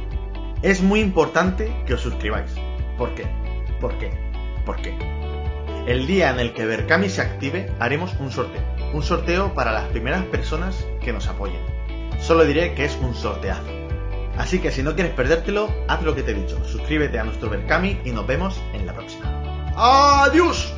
Es 0.62 0.80
muy 0.80 1.00
importante 1.00 1.84
que 1.86 1.92
os 1.92 2.00
suscribáis. 2.00 2.69
¿Por 3.00 3.14
qué? 3.14 3.24
¿Por 3.80 3.96
qué? 3.96 4.10
¿Por 4.66 4.76
qué? 4.82 4.94
El 5.86 6.06
día 6.06 6.28
en 6.28 6.38
el 6.38 6.52
que 6.52 6.66
Berkami 6.66 7.08
se 7.08 7.22
active 7.22 7.72
haremos 7.78 8.12
un 8.20 8.30
sorteo. 8.30 8.60
Un 8.92 9.02
sorteo 9.02 9.54
para 9.54 9.72
las 9.72 9.84
primeras 9.84 10.22
personas 10.26 10.86
que 11.02 11.10
nos 11.10 11.26
apoyen. 11.26 11.62
Solo 12.18 12.44
diré 12.44 12.74
que 12.74 12.84
es 12.84 12.98
un 13.00 13.14
sorteazo. 13.14 13.70
Así 14.36 14.58
que 14.58 14.70
si 14.70 14.82
no 14.82 14.94
quieres 14.94 15.14
perdértelo, 15.14 15.72
haz 15.88 16.02
lo 16.02 16.14
que 16.14 16.22
te 16.22 16.32
he 16.32 16.34
dicho. 16.34 16.62
Suscríbete 16.66 17.18
a 17.18 17.24
nuestro 17.24 17.48
Berkami 17.48 18.00
y 18.04 18.10
nos 18.10 18.26
vemos 18.26 18.62
en 18.74 18.84
la 18.84 18.92
próxima. 18.92 19.72
¡Adiós! 19.76 20.70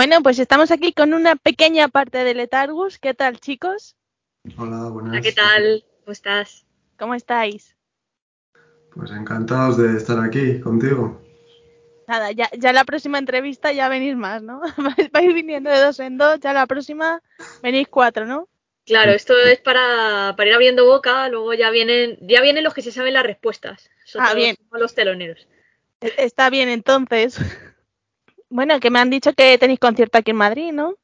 Bueno, 0.00 0.22
pues 0.22 0.38
estamos 0.38 0.70
aquí 0.70 0.94
con 0.94 1.12
una 1.12 1.36
pequeña 1.36 1.88
parte 1.88 2.24
de 2.24 2.32
Letargus. 2.32 2.98
¿Qué 2.98 3.12
tal, 3.12 3.38
chicos? 3.38 3.98
Hola, 4.56 4.88
buenas. 4.88 5.12
Hola, 5.12 5.20
¿qué 5.20 5.32
tal? 5.32 5.84
¿Cómo 6.02 6.12
estás? 6.12 6.66
¿Cómo 6.98 7.14
estáis? 7.14 7.76
Pues 8.94 9.10
encantados 9.10 9.76
de 9.76 9.98
estar 9.98 10.18
aquí 10.24 10.58
contigo. 10.62 11.20
Nada, 12.08 12.32
ya, 12.32 12.48
ya 12.56 12.72
la 12.72 12.84
próxima 12.84 13.18
entrevista 13.18 13.72
ya 13.72 13.90
venís 13.90 14.16
más, 14.16 14.42
¿no? 14.42 14.62
Vais 15.12 15.34
viniendo 15.34 15.68
de 15.68 15.80
dos 15.80 16.00
en 16.00 16.16
dos, 16.16 16.40
ya 16.40 16.54
la 16.54 16.66
próxima 16.66 17.20
venís 17.62 17.86
cuatro, 17.86 18.24
¿no? 18.24 18.48
Claro, 18.86 19.12
esto 19.12 19.36
es 19.36 19.60
para, 19.60 20.32
para 20.34 20.48
ir 20.48 20.54
abriendo 20.54 20.86
boca, 20.86 21.28
luego 21.28 21.52
ya 21.52 21.68
vienen, 21.68 22.16
ya 22.22 22.40
vienen 22.40 22.64
los 22.64 22.72
que 22.72 22.80
se 22.80 22.90
saben 22.90 23.12
las 23.12 23.26
respuestas. 23.26 23.90
Ah, 24.18 24.32
bien. 24.32 24.56
Los 24.72 24.94
teloneros. 24.94 25.46
E- 26.00 26.14
Está 26.16 26.48
bien, 26.48 26.70
entonces. 26.70 27.38
Bueno, 28.50 28.80
que 28.80 28.90
me 28.90 28.98
han 28.98 29.10
dicho 29.10 29.32
que 29.32 29.58
tenéis 29.58 29.78
concierto 29.78 30.18
aquí 30.18 30.32
en 30.32 30.36
Madrid, 30.36 30.72
¿no? 30.72 30.96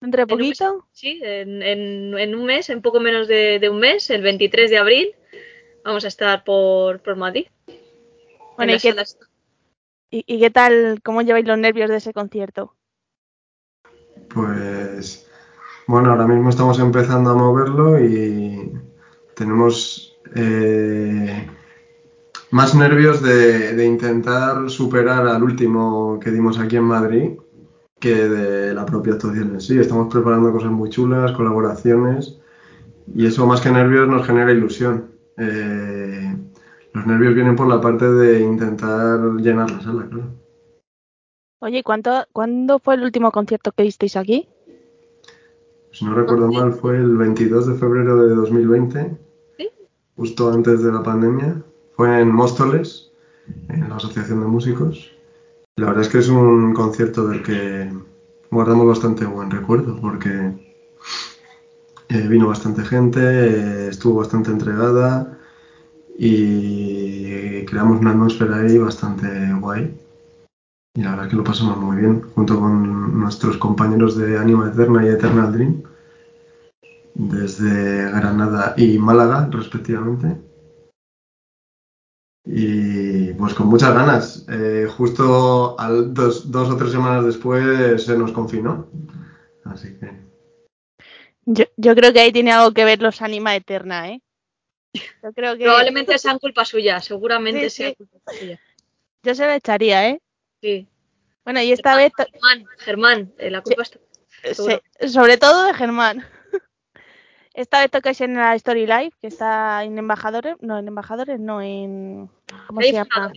¿Dentro 0.00 0.24
de 0.24 0.32
En 0.32 0.38
mes- 0.38 0.48
poquito? 0.48 0.86
Sí, 0.92 1.20
en, 1.22 1.62
en- 1.62 2.18
en 2.18 2.34
un 2.34 2.44
mes, 2.44 2.70
en 2.70 2.82
poco 2.82 3.00
menos 3.00 3.28
de, 3.28 3.58
de 3.58 3.68
un 3.68 3.80
mes, 3.80 4.08
el 4.10 4.22
23 4.22 4.70
de 4.70 4.78
abril, 4.78 5.14
vamos 5.84 6.04
a 6.04 6.08
estar 6.08 6.44
por, 6.44 7.00
por 7.00 7.16
Madrid. 7.16 7.46
en 7.66 8.56
Bueno, 8.56 8.72
¿y 8.74 8.78
qué, 8.78 8.94
y, 10.10 10.24
y 10.26 10.40
qué 10.40 10.50
tal, 10.50 11.00
cómo 11.02 11.22
lleváis 11.22 11.46
los 11.46 11.58
nervios 11.58 11.90
de 11.90 11.96
ese 11.96 12.12
concierto? 12.12 12.74
Pues 14.32 15.26
bueno, 15.86 16.10
ahora 16.10 16.26
mismo 16.26 16.50
estamos 16.50 16.78
empezando 16.78 17.30
a 17.30 17.34
moverlo 17.34 17.98
y 18.00 18.72
tenemos 19.34 20.16
eh, 20.34 21.48
más 22.52 22.74
nervios 22.74 23.22
de, 23.22 23.74
de 23.74 23.84
intentar 23.84 24.70
superar 24.70 25.26
al 25.26 25.42
último 25.42 26.20
que 26.20 26.30
dimos 26.30 26.58
aquí 26.58 26.76
en 26.76 26.84
Madrid 26.84 27.30
que 27.98 28.28
de 28.28 28.74
la 28.74 28.84
propia 28.84 29.14
actuación 29.14 29.54
en 29.54 29.60
sí. 29.60 29.78
Estamos 29.78 30.12
preparando 30.12 30.52
cosas 30.52 30.70
muy 30.70 30.90
chulas, 30.90 31.32
colaboraciones 31.32 32.40
y 33.14 33.26
eso 33.26 33.46
más 33.46 33.60
que 33.60 33.70
nervios 33.70 34.06
nos 34.08 34.26
genera 34.26 34.52
ilusión. 34.52 35.12
Eh, 35.38 36.36
los 36.92 37.06
nervios 37.06 37.34
vienen 37.34 37.56
por 37.56 37.68
la 37.68 37.80
parte 37.80 38.06
de 38.06 38.40
intentar 38.40 39.20
llenar 39.36 39.70
la 39.70 39.80
sala, 39.80 40.06
claro. 40.10 40.34
Oye, 41.60 41.82
¿cuánto, 41.82 42.10
¿cuándo 42.32 42.80
fue 42.80 42.96
el 42.96 43.04
último 43.04 43.30
concierto 43.30 43.72
que 43.72 43.84
disteis 43.84 44.16
aquí? 44.16 44.48
Si 45.92 46.04
no 46.04 46.14
recuerdo 46.14 46.50
mal, 46.50 46.72
fue 46.72 46.96
el 46.96 47.16
22 47.16 47.68
de 47.68 47.74
febrero 47.74 48.26
de 48.26 48.34
2020, 48.34 49.16
¿Sí? 49.58 49.70
justo 50.16 50.50
antes 50.50 50.82
de 50.82 50.90
la 50.90 51.02
pandemia. 51.02 51.62
Fue 51.94 52.20
en 52.20 52.32
Móstoles, 52.32 53.10
en 53.68 53.88
la 53.88 53.96
Asociación 53.96 54.40
de 54.40 54.46
Músicos. 54.46 55.12
La 55.76 55.86
verdad 55.86 56.02
es 56.02 56.08
que 56.08 56.18
es 56.18 56.28
un 56.28 56.74
concierto 56.74 57.26
del 57.28 57.42
que 57.42 57.92
guardamos 58.50 58.86
bastante 58.86 59.24
buen 59.24 59.50
recuerdo, 59.50 59.98
porque 60.00 60.52
eh, 62.08 62.28
vino 62.28 62.48
bastante 62.48 62.84
gente, 62.84 63.88
estuvo 63.88 64.16
bastante 64.16 64.50
entregada 64.50 65.38
y 66.18 67.64
creamos 67.64 68.00
una 68.00 68.10
atmósfera 68.10 68.58
ahí 68.58 68.78
bastante 68.78 69.52
guay. 69.54 69.98
Y 70.94 71.02
la 71.02 71.10
verdad 71.10 71.24
es 71.26 71.30
que 71.30 71.36
lo 71.36 71.44
pasamos 71.44 71.78
muy 71.78 71.96
bien, 71.96 72.20
junto 72.34 72.60
con 72.60 73.18
nuestros 73.18 73.56
compañeros 73.56 74.16
de 74.16 74.36
Anima 74.36 74.68
Eterna 74.68 75.04
y 75.04 75.08
Eternal 75.08 75.52
Dream, 75.52 75.82
desde 77.14 78.10
Granada 78.10 78.74
y 78.76 78.98
Málaga, 78.98 79.48
respectivamente. 79.50 80.51
Y 82.44 83.32
pues 83.34 83.54
con 83.54 83.68
muchas 83.68 83.94
ganas. 83.94 84.46
Eh, 84.50 84.86
justo 84.96 85.78
al, 85.78 86.12
dos, 86.12 86.50
dos 86.50 86.68
o 86.70 86.76
tres 86.76 86.90
semanas 86.92 87.24
después 87.24 88.04
se 88.04 88.16
nos 88.18 88.32
confinó. 88.32 88.88
Así 89.64 89.96
que 89.98 90.10
Yo, 91.44 91.64
yo 91.76 91.94
creo 91.94 92.12
que 92.12 92.20
ahí 92.20 92.32
tiene 92.32 92.52
algo 92.52 92.72
que 92.72 92.84
ver 92.84 93.00
los 93.00 93.22
Anima 93.22 93.54
Eterna, 93.54 94.10
¿eh? 94.10 94.20
Yo 95.22 95.32
creo 95.32 95.56
que 95.56 95.64
Probablemente 95.64 96.18
sean 96.18 96.38
culpa 96.38 96.64
suya, 96.64 97.00
seguramente 97.00 97.70
Sí, 97.70 97.76
sea 97.76 97.88
sí. 97.90 97.94
culpa 97.96 98.18
suya. 98.38 98.60
yo 99.22 99.34
se 99.34 99.46
lo 99.46 99.52
echaría, 99.52 100.08
¿eh? 100.08 100.20
Sí. 100.60 100.86
Bueno, 101.44 101.62
y 101.62 101.72
esta 101.72 101.96
vez, 101.96 102.12
to- 102.16 102.24
Germán, 102.30 102.64
Germán, 102.78 103.32
eh, 103.38 103.50
la 103.50 103.62
culpa 103.62 103.84
se- 103.84 105.08
sobre 105.08 105.38
todo 105.38 105.64
de 105.64 105.74
Germán. 105.74 106.24
Esta 107.54 107.80
vez 107.80 107.90
tocáis 107.90 108.20
en 108.20 108.34
la 108.34 108.54
Story 108.54 108.86
Live, 108.86 109.12
que 109.20 109.26
está 109.26 109.84
en 109.84 109.98
Embajadores, 109.98 110.56
no, 110.60 110.78
en 110.78 110.88
Embajadores, 110.88 111.38
no, 111.38 111.60
en... 111.60 112.30
¿Cómo 112.66 112.80
se 112.80 112.92
llama? 112.92 113.32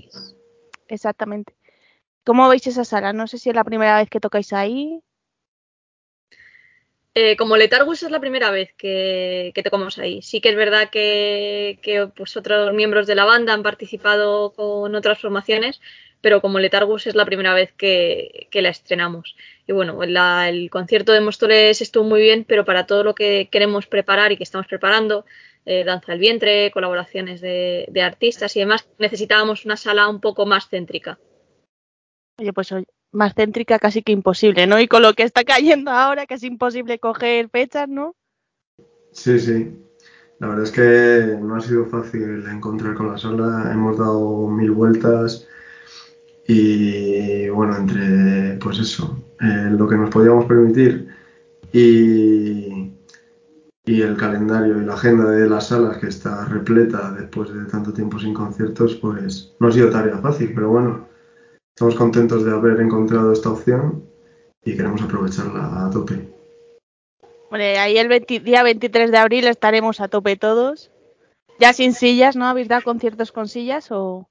Exactamente. 0.88 1.54
¿Cómo 2.24 2.48
veis 2.48 2.66
esa 2.68 2.86
sala? 2.86 3.14
No 3.14 3.28
sé 3.28 3.38
si 3.38 3.50
es 3.50 3.56
la 3.56 3.64
primera 3.64 3.98
vez 3.98 4.10
que 4.10 4.20
tocáis 4.20 4.54
ahí. 4.54 5.02
Eh, 7.14 7.38
como 7.38 7.56
Letargus 7.56 8.04
es 8.04 8.12
la 8.12 8.20
primera 8.20 8.52
vez 8.52 8.74
que, 8.78 9.52
que 9.54 9.64
tocamos 9.64 9.98
ahí. 10.00 10.22
Sí 10.22 10.42
que 10.42 10.50
es 10.50 10.56
verdad 10.56 10.90
que, 10.90 11.80
que, 11.82 12.08
pues, 12.08 12.36
otros 12.36 12.74
miembros 12.74 13.08
de 13.08 13.16
la 13.16 13.26
banda 13.26 13.54
han 13.54 13.64
participado 13.64 14.54
con 14.54 14.96
otras 14.96 15.20
formaciones, 15.20 15.82
pero 16.20 16.42
como 16.42 16.60
Letargus 16.60 17.08
es 17.08 17.16
la 17.16 17.26
primera 17.26 17.54
vez 17.54 17.72
que, 17.74 18.48
que 18.50 18.62
la 18.62 18.70
estrenamos. 18.70 19.36
Y 19.68 19.74
bueno, 19.74 20.00
la- 20.06 20.48
el 20.50 20.70
concierto 20.70 21.12
de 21.12 21.22
Móstoles 21.22 21.82
estuvo 21.82 22.04
muy 22.04 22.22
bien, 22.22 22.46
pero 22.48 22.66
para 22.66 22.86
todo 22.86 23.04
lo 23.04 23.16
que 23.16 23.50
queremos 23.52 23.88
preparar 23.88 24.32
y 24.32 24.38
que 24.38 24.44
estamos 24.44 24.68
preparando, 24.68 25.26
eh, 25.66 25.84
Danza 25.84 26.12
del 26.12 26.20
Vientre, 26.22 26.70
colaboraciones 26.72 27.42
de, 27.42 27.86
de 27.90 28.02
artistas 28.02 28.56
y 28.56 28.60
demás, 28.60 28.88
necesitábamos 29.00 29.66
una 29.66 29.78
sala 29.78 30.08
un 30.08 30.22
poco 30.22 30.46
más 30.46 30.70
céntrica. 30.70 31.18
Oye, 32.40 32.54
pues 32.54 32.72
oye, 32.74 32.86
más 33.12 33.34
céntrica 33.34 33.80
casi 33.80 34.04
que 34.04 34.12
imposible, 34.12 34.68
¿no? 34.68 34.80
Y 34.80 34.88
con 34.88 35.02
lo 35.02 35.14
que 35.14 35.24
está 35.24 35.44
cayendo 35.44 35.90
ahora, 35.90 36.28
casi 36.28 36.48
imposible 36.48 37.00
coger 37.00 37.50
fechas, 37.50 37.88
¿no? 37.90 38.14
sí, 39.12 39.40
sí. 39.40 39.82
La 40.40 40.50
verdad 40.50 40.66
es 40.66 40.72
que 40.72 41.38
no 41.42 41.56
ha 41.56 41.62
sido 41.62 41.86
fácil 41.86 42.46
encontrar 42.48 42.94
con 42.96 43.08
la 43.08 43.18
sala. 43.18 43.70
Hemos 43.72 43.98
dado 43.98 44.48
mil 44.50 44.72
vueltas. 44.72 45.48
Y 46.48 47.50
bueno, 47.50 47.76
entre 47.78 48.58
pues 48.60 48.80
eso, 48.80 49.24
eh, 49.42 49.70
lo 49.72 49.88
que 49.88 49.96
nos 49.96 50.10
podíamos 50.10 50.46
permitir 50.46 51.08
y, 51.74 52.92
y 53.86 54.02
el 54.02 54.16
calendario 54.16 54.82
y 54.82 54.86
la 54.86 54.94
agenda 54.94 55.32
de 55.32 55.50
las 55.50 55.68
salas 55.68 55.98
que 55.98 56.08
está 56.08 56.46
repleta 56.46 57.12
después 57.12 57.54
de 57.54 57.66
tanto 57.66 57.94
tiempo 57.94 58.20
sin 58.20 58.34
conciertos, 58.34 58.96
pues 58.96 59.56
no 59.60 59.68
ha 59.68 59.72
sido 59.72 59.90
tarea 59.90 60.20
fácil, 60.20 60.52
pero 60.54 60.70
bueno, 60.70 61.08
estamos 61.76 61.96
contentos 61.96 62.46
de 62.46 62.52
haber 62.52 62.80
encontrado 62.80 63.32
esta 63.32 63.50
opción 63.50 64.04
y 64.64 64.76
queremos 64.76 65.02
aprovecharla 65.02 65.86
a 65.86 65.90
tope. 65.90 66.28
Bueno, 67.50 67.80
ahí 67.80 67.98
el 67.98 68.08
20 68.08 68.40
día 68.40 68.64
23 68.64 69.12
de 69.12 69.18
abril 69.18 69.48
estaremos 69.48 70.02
a 70.02 70.08
tope 70.08 70.36
todos. 70.36 70.92
Ya 71.60 71.74
sin 71.74 71.94
sillas, 71.94 72.36
¿no? 72.36 72.46
¿Habéis 72.46 72.68
dado 72.68 72.84
conciertos 72.84 73.32
con 73.32 73.48
sillas 73.48 73.92
o...? 73.92 74.28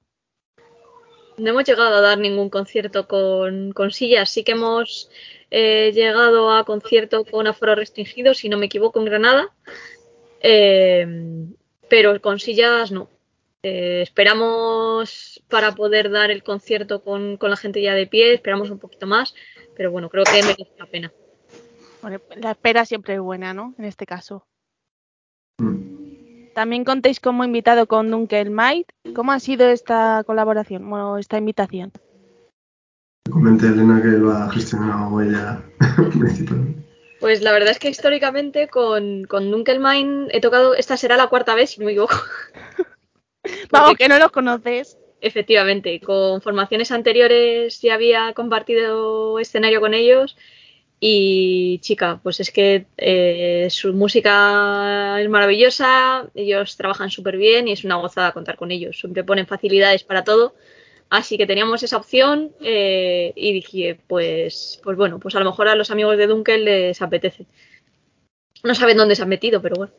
No 1.37 1.49
hemos 1.49 1.65
llegado 1.65 1.95
a 1.95 2.01
dar 2.01 2.17
ningún 2.17 2.49
concierto 2.49 3.07
con, 3.07 3.71
con 3.73 3.91
sillas. 3.91 4.29
Sí 4.29 4.43
que 4.43 4.53
hemos 4.53 5.09
eh, 5.51 5.91
llegado 5.93 6.51
a 6.51 6.63
concierto 6.63 7.25
con 7.25 7.47
aforo 7.47 7.75
restringido, 7.75 8.33
si 8.33 8.49
no 8.49 8.57
me 8.57 8.67
equivoco, 8.67 8.99
en 8.99 9.05
Granada. 9.05 9.53
Eh, 10.41 11.07
pero 11.89 12.21
con 12.21 12.39
sillas 12.39 12.91
no. 12.91 13.09
Eh, 13.67 14.03
esperamos 14.03 15.41
para 15.49 15.73
poder 15.73 16.11
dar 16.11 16.29
el 16.29 16.43
concierto 16.43 17.01
con, 17.01 17.37
con 17.37 17.49
la 17.49 17.57
gente 17.57 17.81
ya 17.81 17.95
de 17.95 18.05
pie, 18.05 18.33
esperamos 18.33 18.69
un 18.69 18.77
poquito 18.77 19.07
más, 19.07 19.33
pero 19.75 19.89
bueno, 19.89 20.07
creo 20.09 20.23
que 20.23 20.43
merece 20.43 20.67
la 20.77 20.85
pena. 20.85 21.11
Bueno, 22.03 22.21
la 22.35 22.51
espera 22.51 22.85
siempre 22.85 23.15
es 23.15 23.19
buena, 23.19 23.55
¿no? 23.55 23.73
En 23.79 23.85
este 23.85 24.05
caso. 24.05 24.45
Mm. 25.57 25.94
También 26.55 26.85
contéis 26.85 27.19
como 27.19 27.43
invitado 27.43 27.85
con 27.85 28.09
Dunkel 28.09 28.49
Might. 28.49 28.87
¿Cómo 29.13 29.33
ha 29.33 29.41
sido 29.41 29.67
esta 29.67 30.23
colaboración? 30.25 30.89
Bueno, 30.89 31.17
esta 31.17 31.37
invitación. 31.37 31.91
Comenté 33.29 33.67
Elena 33.67 34.01
que 34.01 34.07
lo 34.07 34.31
ha 34.31 34.49
gestionado 34.49 35.21
ella 35.21 35.61
principalmente. 36.17 36.81
Pues 37.19 37.41
la 37.41 37.51
verdad 37.51 37.71
es 37.71 37.79
que 37.79 37.89
históricamente 37.89 38.69
con, 38.69 39.25
con 39.25 39.51
Dunkelmine 39.51 40.27
he 40.31 40.39
tocado, 40.39 40.75
esta 40.75 40.95
será 40.95 41.17
la 41.17 41.27
cuarta 41.27 41.55
vez, 41.55 41.71
si 41.71 41.81
no 41.81 41.87
me 41.87 41.91
equivoco. 41.91 42.15
Vamos, 43.71 43.95
que 43.97 44.07
no 44.07 44.17
los 44.17 44.31
conoces. 44.31 44.97
Efectivamente, 45.19 45.99
con 45.99 46.41
formaciones 46.41 46.89
anteriores 46.91 47.81
ya 47.81 47.95
había 47.95 48.31
compartido 48.33 49.39
escenario 49.39 49.81
con 49.81 49.93
ellos 49.93 50.37
y 51.07 51.77
chica, 51.81 52.19
pues 52.23 52.39
es 52.39 52.49
que 52.49 52.87
eh, 52.97 53.67
su 53.69 53.93
música 53.93 55.21
es 55.21 55.29
maravillosa, 55.29 56.27
ellos 56.33 56.77
trabajan 56.77 57.11
súper 57.11 57.37
bien 57.37 57.67
y 57.67 57.73
es 57.73 57.83
una 57.83 57.97
gozada 57.97 58.31
contar 58.31 58.55
con 58.55 58.71
ellos, 58.71 59.01
siempre 59.01 59.23
ponen 59.23 59.45
facilidades 59.45 60.03
para 60.03 60.23
todo, 60.23 60.55
así 61.11 61.37
que 61.37 61.45
teníamos 61.45 61.83
esa 61.83 61.97
opción 61.97 62.53
eh, 62.59 63.33
y 63.35 63.53
dije, 63.53 63.99
pues, 64.07 64.81
pues 64.83 64.97
bueno, 64.97 65.19
pues 65.19 65.35
a 65.35 65.39
lo 65.39 65.45
mejor 65.45 65.67
a 65.67 65.75
los 65.75 65.91
amigos 65.91 66.17
de 66.17 66.25
Dunkel 66.25 66.65
les 66.65 66.99
apetece. 67.03 67.45
No 68.63 68.73
saben 68.73 68.97
dónde 68.97 69.15
se 69.15 69.21
han 69.21 69.29
metido, 69.29 69.61
pero 69.61 69.75
bueno. 69.75 69.93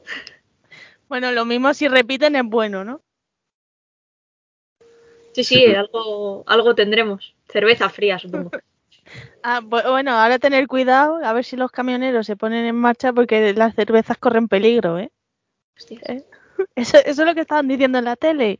Bueno, 1.08 1.30
lo 1.30 1.44
mismo 1.44 1.72
si 1.72 1.86
repiten 1.86 2.34
es 2.34 2.42
bueno, 2.44 2.84
¿no? 2.84 3.00
Sí, 5.34 5.44
sí, 5.44 5.66
algo, 5.66 6.42
algo 6.48 6.74
tendremos. 6.74 7.36
Cerveza 7.48 7.88
fría, 7.90 8.18
supongo. 8.18 8.50
Ah, 9.48 9.60
bueno, 9.60 10.10
ahora 10.10 10.40
tener 10.40 10.66
cuidado, 10.66 11.20
a 11.24 11.32
ver 11.32 11.44
si 11.44 11.54
los 11.54 11.70
camioneros 11.70 12.26
se 12.26 12.34
ponen 12.34 12.64
en 12.64 12.74
marcha 12.74 13.12
porque 13.12 13.54
las 13.54 13.76
cervezas 13.76 14.18
corren 14.18 14.48
peligro, 14.48 14.98
¿eh? 14.98 15.12
¿Eh? 15.88 16.24
Eso, 16.74 16.96
eso 16.96 17.22
es 17.22 17.28
lo 17.28 17.32
que 17.32 17.42
estaban 17.42 17.68
diciendo 17.68 17.98
en 17.98 18.06
la 18.06 18.16
tele. 18.16 18.58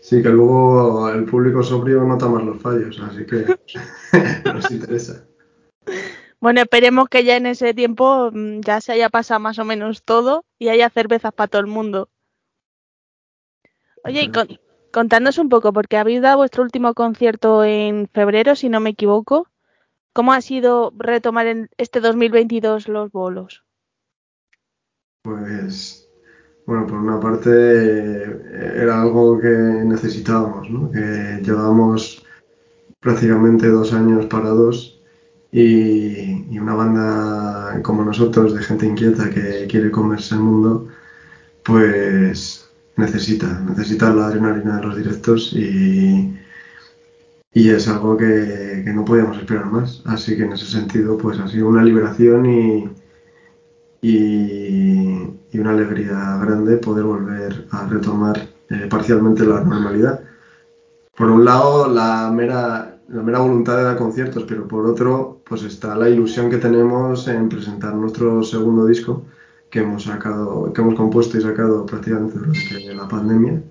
Sí, 0.00 0.22
que 0.22 0.28
luego 0.28 1.10
el 1.10 1.24
público 1.24 1.64
sobrio 1.64 2.04
nota 2.04 2.28
más 2.28 2.44
los 2.44 2.62
fallos, 2.62 3.00
así 3.00 3.26
que 3.26 3.44
nos 4.44 4.70
interesa. 4.70 5.26
Bueno, 6.38 6.60
esperemos 6.60 7.08
que 7.08 7.24
ya 7.24 7.36
en 7.36 7.46
ese 7.46 7.74
tiempo 7.74 8.30
mm, 8.32 8.60
ya 8.60 8.80
se 8.80 8.92
haya 8.92 9.08
pasado 9.08 9.40
más 9.40 9.58
o 9.58 9.64
menos 9.64 10.04
todo 10.04 10.44
y 10.60 10.68
haya 10.68 10.90
cervezas 10.90 11.32
para 11.32 11.48
todo 11.48 11.60
el 11.60 11.66
mundo. 11.66 12.08
Oye, 14.04 14.22
y 14.22 14.30
con, 14.30 14.46
contadnos 14.92 15.38
un 15.38 15.48
poco, 15.48 15.72
porque 15.72 15.96
habéis 15.96 16.22
dado 16.22 16.36
vuestro 16.36 16.62
último 16.62 16.94
concierto 16.94 17.64
en 17.64 18.08
febrero, 18.14 18.54
si 18.54 18.68
no 18.68 18.78
me 18.78 18.90
equivoco. 18.90 19.48
¿Cómo 20.12 20.32
ha 20.32 20.40
sido 20.42 20.92
retomar 20.96 21.46
en 21.46 21.70
este 21.78 22.00
2022 22.00 22.88
los 22.88 23.10
bolos? 23.10 23.64
Pues, 25.22 26.08
bueno, 26.66 26.86
por 26.86 26.98
una 26.98 27.18
parte 27.18 27.50
eh, 27.50 28.72
era 28.76 29.00
algo 29.00 29.40
que 29.40 29.48
necesitábamos, 29.48 30.68
¿no? 30.68 30.90
Que 30.90 31.40
llevábamos 31.42 32.24
prácticamente 33.00 33.68
dos 33.68 33.92
años 33.92 34.26
parados 34.26 35.00
y, 35.50 36.54
y, 36.54 36.58
una 36.58 36.74
banda 36.74 37.80
como 37.82 38.04
nosotros, 38.04 38.54
de 38.54 38.62
gente 38.62 38.86
inquieta 38.86 39.30
que 39.30 39.66
quiere 39.68 39.90
comerse 39.90 40.34
el 40.34 40.42
mundo, 40.42 40.88
pues 41.62 42.70
necesita, 42.96 43.60
necesita 43.60 44.12
la 44.14 44.26
adrenalina 44.26 44.76
de 44.76 44.82
los 44.82 44.96
directos 44.96 45.52
y, 45.54 46.36
y 47.54 47.70
es 47.70 47.86
algo 47.88 48.16
que, 48.16 48.82
que, 48.84 48.92
no 48.92 49.04
podíamos 49.04 49.38
esperar 49.38 49.66
más. 49.66 50.02
Así 50.06 50.36
que 50.36 50.44
en 50.44 50.52
ese 50.52 50.66
sentido, 50.66 51.18
pues 51.18 51.38
ha 51.38 51.48
sido 51.48 51.68
una 51.68 51.84
liberación 51.84 52.46
y, 52.46 52.88
y, 54.00 55.58
una 55.58 55.70
alegría 55.70 56.38
grande 56.38 56.78
poder 56.78 57.04
volver 57.04 57.66
a 57.70 57.86
retomar 57.86 58.48
eh, 58.70 58.86
parcialmente 58.90 59.44
la 59.44 59.62
normalidad. 59.62 60.20
Por 61.16 61.30
un 61.30 61.44
lado, 61.44 61.88
la 61.88 62.30
mera, 62.32 62.98
la 63.08 63.22
mera 63.22 63.40
voluntad 63.40 63.76
de 63.76 63.84
dar 63.84 63.96
conciertos, 63.98 64.44
pero 64.48 64.66
por 64.66 64.86
otro, 64.86 65.42
pues 65.44 65.62
está 65.62 65.94
la 65.94 66.08
ilusión 66.08 66.50
que 66.50 66.56
tenemos 66.56 67.28
en 67.28 67.48
presentar 67.48 67.94
nuestro 67.94 68.42
segundo 68.42 68.86
disco 68.86 69.24
que 69.70 69.80
hemos 69.80 70.04
sacado, 70.04 70.72
que 70.72 70.80
hemos 70.80 70.94
compuesto 70.94 71.38
y 71.38 71.42
sacado 71.42 71.86
prácticamente 71.86 72.38
durante 72.38 72.94
la 72.94 73.08
pandemia 73.08 73.62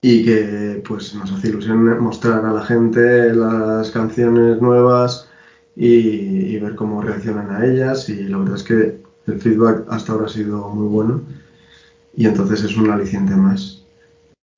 y 0.00 0.24
que 0.24 0.82
pues 0.86 1.14
nos 1.14 1.32
hace 1.32 1.48
ilusión 1.48 2.00
mostrar 2.02 2.44
a 2.44 2.52
la 2.52 2.64
gente 2.64 3.34
las 3.34 3.90
canciones 3.90 4.60
nuevas 4.62 5.28
y, 5.76 6.54
y, 6.54 6.58
ver 6.58 6.74
cómo 6.74 7.02
reaccionan 7.02 7.50
a 7.50 7.64
ellas. 7.64 8.08
Y 8.08 8.24
la 8.24 8.38
verdad 8.38 8.56
es 8.56 8.62
que 8.62 9.00
el 9.26 9.40
feedback 9.40 9.86
hasta 9.88 10.12
ahora 10.12 10.26
ha 10.26 10.28
sido 10.28 10.68
muy 10.68 10.86
bueno. 10.86 11.22
Y 12.16 12.26
entonces 12.26 12.62
es 12.64 12.76
un 12.76 12.90
aliciente 12.90 13.34
más. 13.34 13.84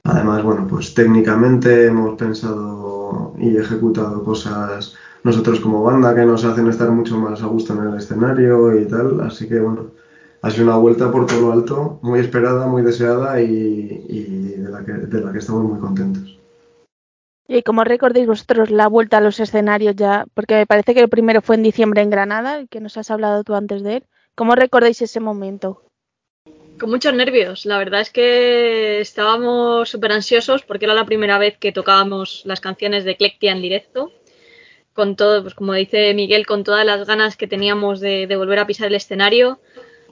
Además, 0.04 0.42
bueno, 0.42 0.66
pues 0.66 0.94
técnicamente 0.94 1.86
hemos 1.86 2.16
pensado 2.18 3.34
y 3.38 3.56
ejecutado 3.56 4.24
cosas 4.24 4.94
nosotros 5.24 5.60
como 5.60 5.82
banda 5.82 6.14
que 6.14 6.24
nos 6.24 6.44
hacen 6.44 6.68
estar 6.68 6.90
mucho 6.90 7.18
más 7.18 7.42
a 7.42 7.46
gusto 7.46 7.74
en 7.74 7.88
el 7.88 7.98
escenario 7.98 8.80
y 8.80 8.86
tal, 8.86 9.20
así 9.20 9.46
que 9.48 9.60
bueno, 9.60 9.90
ha 10.42 10.50
sido 10.50 10.64
una 10.64 10.76
vuelta 10.76 11.10
por 11.10 11.26
todo 11.26 11.40
lo 11.40 11.52
alto, 11.52 11.98
muy 12.02 12.20
esperada, 12.20 12.66
muy 12.66 12.82
deseada 12.82 13.40
y, 13.40 14.04
y 14.08 14.56
de, 14.56 14.70
la 14.70 14.84
que, 14.84 14.92
de 14.92 15.20
la 15.20 15.32
que 15.32 15.38
estamos 15.38 15.64
muy 15.64 15.80
contentos. 15.80 16.38
¿Y 17.46 17.62
cómo 17.62 17.82
recordáis 17.82 18.28
vosotros 18.28 18.70
la 18.70 18.86
vuelta 18.86 19.18
a 19.18 19.20
los 19.20 19.40
escenarios 19.40 19.96
ya? 19.96 20.24
Porque 20.34 20.54
me 20.54 20.66
parece 20.66 20.94
que 20.94 21.00
el 21.00 21.08
primero 21.08 21.42
fue 21.42 21.56
en 21.56 21.64
diciembre 21.64 22.00
en 22.00 22.10
Granada, 22.10 22.58
el 22.58 22.68
que 22.68 22.80
nos 22.80 22.96
has 22.96 23.10
hablado 23.10 23.42
tú 23.42 23.54
antes 23.54 23.82
de 23.82 23.96
él. 23.96 24.04
¿Cómo 24.36 24.54
recordáis 24.54 25.02
ese 25.02 25.18
momento? 25.18 25.82
Con 26.78 26.90
muchos 26.90 27.12
nervios. 27.12 27.66
La 27.66 27.78
verdad 27.78 28.02
es 28.02 28.10
que 28.10 29.00
estábamos 29.00 29.88
súper 29.88 30.12
ansiosos 30.12 30.62
porque 30.62 30.84
era 30.84 30.94
la 30.94 31.04
primera 31.04 31.38
vez 31.38 31.58
que 31.58 31.72
tocábamos 31.72 32.42
las 32.44 32.60
canciones 32.60 33.04
de 33.04 33.16
Clectia 33.16 33.50
en 33.50 33.62
directo. 33.62 34.12
Con 34.92 35.16
todo, 35.16 35.42
pues 35.42 35.54
como 35.54 35.74
dice 35.74 36.14
Miguel, 36.14 36.46
con 36.46 36.62
todas 36.62 36.86
las 36.86 37.04
ganas 37.04 37.36
que 37.36 37.48
teníamos 37.48 37.98
de, 37.98 38.28
de 38.28 38.36
volver 38.36 38.60
a 38.60 38.66
pisar 38.66 38.86
el 38.86 38.94
escenario. 38.94 39.58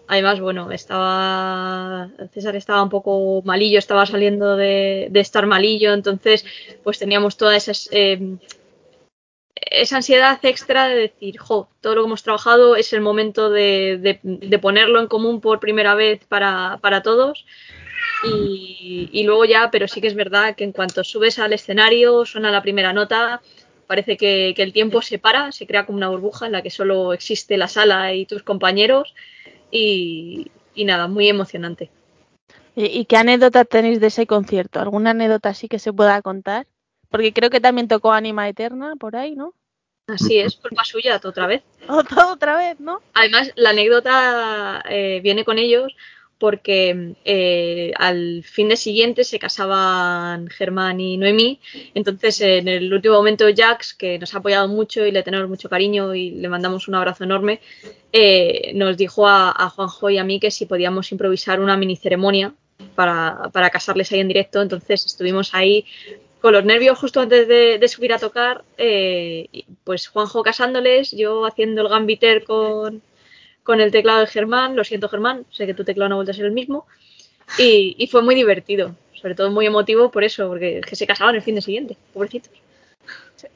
Además, 0.09 0.41
bueno, 0.41 0.73
estaba 0.73 2.09
César 2.33 2.57
estaba 2.57 2.83
un 2.83 2.89
poco 2.89 3.43
malillo, 3.45 3.79
estaba 3.79 4.07
saliendo 4.07 4.57
de, 4.57 5.09
de 5.11 5.21
estar 5.21 5.47
malillo, 5.47 5.93
entonces 5.93 6.47
pues 6.83 6.99
teníamos 6.99 7.37
toda 7.37 7.55
esa, 7.57 7.73
eh, 7.91 8.39
esa 9.55 9.97
ansiedad 9.97 10.39
extra 10.43 10.89
de 10.89 10.95
decir, 10.95 11.37
jo, 11.39 11.69
todo 11.83 11.95
lo 11.95 12.03
que 12.03 12.07
hemos 12.07 12.23
trabajado 12.23 12.75
es 12.75 12.95
el 12.95 13.03
momento 13.03 13.51
de, 13.51 14.19
de, 14.23 14.59
ponerlo 14.59 14.99
en 14.99 15.09
común 15.09 15.43
por 15.43 15.61
primera 15.61 15.95
vez 15.95 16.25
para, 16.27 16.79
para 16.81 17.03
todos. 17.03 17.45
Y, 18.25 19.11
y, 19.13 19.25
luego 19.25 19.45
ya, 19.45 19.71
pero 19.71 19.87
sí 19.89 20.01
que 20.01 20.09
es 20.09 20.15
verdad 20.15 20.57
que 20.57 20.65
en 20.65 20.73
cuanto 20.73 21.05
subes 21.05 21.39
al 21.39 21.53
escenario, 21.53 22.25
suena 22.25 22.51
la 22.51 22.63
primera 22.63 22.93
nota, 22.93 23.43
parece 23.87 24.17
que, 24.17 24.55
que 24.57 24.63
el 24.63 24.73
tiempo 24.73 25.03
se 25.03 25.19
para, 25.19 25.53
se 25.53 25.67
crea 25.67 25.87
como 25.87 25.99
una 25.99 26.09
burbuja 26.09 26.47
en 26.47 26.53
la 26.53 26.63
que 26.63 26.71
solo 26.71 27.13
existe 27.13 27.57
la 27.57 27.69
sala 27.69 28.15
y 28.15 28.27
tus 28.27 28.43
compañeros 28.43 29.15
y, 29.71 30.51
y 30.75 30.85
nada, 30.85 31.09
muy 31.09 31.29
emocionante. 31.29 31.91
¿Y, 32.75 32.87
¿Y, 32.87 33.05
qué 33.07 33.17
anécdota 33.17 33.65
tenéis 33.65 34.01
de 34.01 34.09
ese 34.09 34.27
concierto? 34.27 34.81
¿Alguna 34.81 35.11
anécdota 35.11 35.49
así 35.49 35.69
que 35.69 35.79
se 35.79 35.93
pueda 35.93 36.23
contar? 36.23 36.67
Porque 37.11 37.33
creo 37.33 37.51
que 37.51 37.61
también 37.61 37.89
tocó 37.89 38.13
Anima 38.13 38.49
Eterna 38.49 38.95
por 38.97 39.17
ahí, 39.17 39.35
¿no? 39.35 39.55
Así 40.09 40.39
es, 40.39 40.57
culpa 40.57 40.85
suya 40.85 41.21
otra 41.23 41.47
vez. 41.47 41.63
Otra, 41.87 42.29
otra 42.33 42.57
vez, 42.57 42.81
¿no? 42.81 43.03
Además, 43.13 43.53
la 43.57 43.71
anécdota 43.71 44.83
eh, 44.89 45.21
viene 45.23 45.45
con 45.45 45.59
ellos 45.59 45.95
porque 46.39 47.15
eh, 47.25 47.93
al 47.97 48.45
fin 48.45 48.69
de 48.69 48.77
siguiente 48.77 49.25
se 49.25 49.39
casaban 49.39 50.49
Germán 50.49 51.01
y 51.01 51.17
Noemí. 51.17 51.61
Entonces, 51.95 52.41
en 52.41 52.69
el 52.69 52.93
último 52.93 53.17
momento, 53.17 53.45
Jax, 53.55 53.95
que 53.95 54.19
nos 54.19 54.35
ha 54.35 54.39
apoyado 54.39 54.69
mucho 54.69 55.05
y 55.05 55.11
le 55.11 55.23
tenemos 55.23 55.49
mucho 55.49 55.69
cariño 55.69 56.15
y 56.15 56.31
le 56.31 56.49
mandamos 56.49 56.89
un 56.89 56.95
abrazo 56.95 57.25
enorme, 57.25 57.61
eh, 58.13 58.73
nos 58.75 58.97
dijo 58.97 59.27
a, 59.27 59.73
Juanjo 59.75 60.11
y 60.11 60.19
a 60.19 60.25
mí 60.25 60.39
que 60.41 60.51
si 60.51 60.67
podíamos 60.67 61.11
improvisar 61.13 61.61
una 61.61 61.77
mini 61.77 61.97
ceremonia 61.97 62.55
para, 62.95 63.51
para 63.53 63.71
casarles 63.71 64.13
ahí 64.13 64.21
en 64.21 64.29
directo. 64.29 64.63
Entonces, 64.63 65.05
estuvimos 65.07 65.55
ahí 65.55 65.85
con 66.41 66.53
los 66.53 66.65
nervios 66.65 66.99
justo 66.99 67.21
antes 67.21 67.49
de, 67.49 67.79
de 67.79 67.89
subir 67.89 68.13
a 68.13 68.19
tocar, 68.19 68.65
eh, 68.77 69.49
pues 69.83 70.07
Juanjo 70.07 70.45
casándoles, 70.45 71.11
yo 71.11 71.45
haciendo 71.45 71.83
el 71.83 71.89
gambiter 71.89 72.45
con, 72.45 73.03
con 73.69 73.83
el 73.83 73.91
teclado 73.91 74.21
de 74.21 74.27
Germán, 74.27 74.77
lo 74.77 74.83
siento 74.83 75.11
Germán, 75.11 75.45
sé 75.51 75.67
que 75.67 75.75
tu 75.75 75.85
teclado 75.85 76.09
no 76.09 76.17
vuelve 76.17 76.31
a 76.31 76.35
ser 76.35 76.47
el 76.47 76.53
mismo, 76.53 76.87
y, 77.59 77.95
y, 77.99 78.07
fue 78.07 78.23
muy 78.23 78.35
divertido, 78.35 78.97
sobre 79.13 79.35
todo 79.35 79.51
muy 79.51 79.67
emotivo 79.67 80.11
por 80.11 80.25
eso, 80.25 80.49
porque 80.49 80.81
que 80.81 80.97
se 80.97 81.07
casaban 81.07 81.35
el 81.35 81.43
fin 81.43 81.55
de 81.55 81.61
siguiente, 81.61 81.95
pobrecitos. 82.15 82.51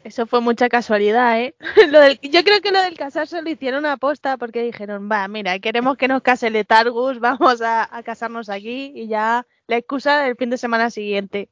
Eso 0.04 0.26
fue 0.26 0.42
mucha 0.42 0.68
casualidad, 0.68 1.40
¿eh? 1.40 1.54
Lo 1.88 1.98
del, 1.98 2.20
yo 2.20 2.44
creo 2.44 2.60
que 2.60 2.72
lo 2.72 2.82
del 2.82 2.94
casarse 2.94 3.40
lo 3.40 3.48
hicieron 3.48 3.86
a 3.86 3.96
posta 3.96 4.36
porque 4.36 4.62
dijeron, 4.62 5.08
va, 5.10 5.26
mira, 5.28 5.58
queremos 5.60 5.96
que 5.96 6.08
nos 6.08 6.20
case 6.20 6.50
Letargus, 6.50 7.18
vamos 7.18 7.62
a, 7.62 7.88
a 7.90 8.02
casarnos 8.02 8.50
aquí 8.50 8.92
y 8.94 9.08
ya 9.08 9.46
la 9.66 9.78
excusa 9.78 10.24
del 10.24 10.36
fin 10.36 10.50
de 10.50 10.58
semana 10.58 10.90
siguiente. 10.90 11.48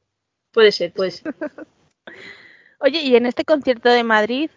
Puede 0.51 0.71
ser, 0.71 0.93
puede 0.93 1.09
ser. 1.09 1.33
Oye, 2.79 3.01
y 3.01 3.15
en 3.15 3.25
este 3.25 3.43
concierto 3.43 3.89
de 3.89 4.03
Madrid, 4.03 4.51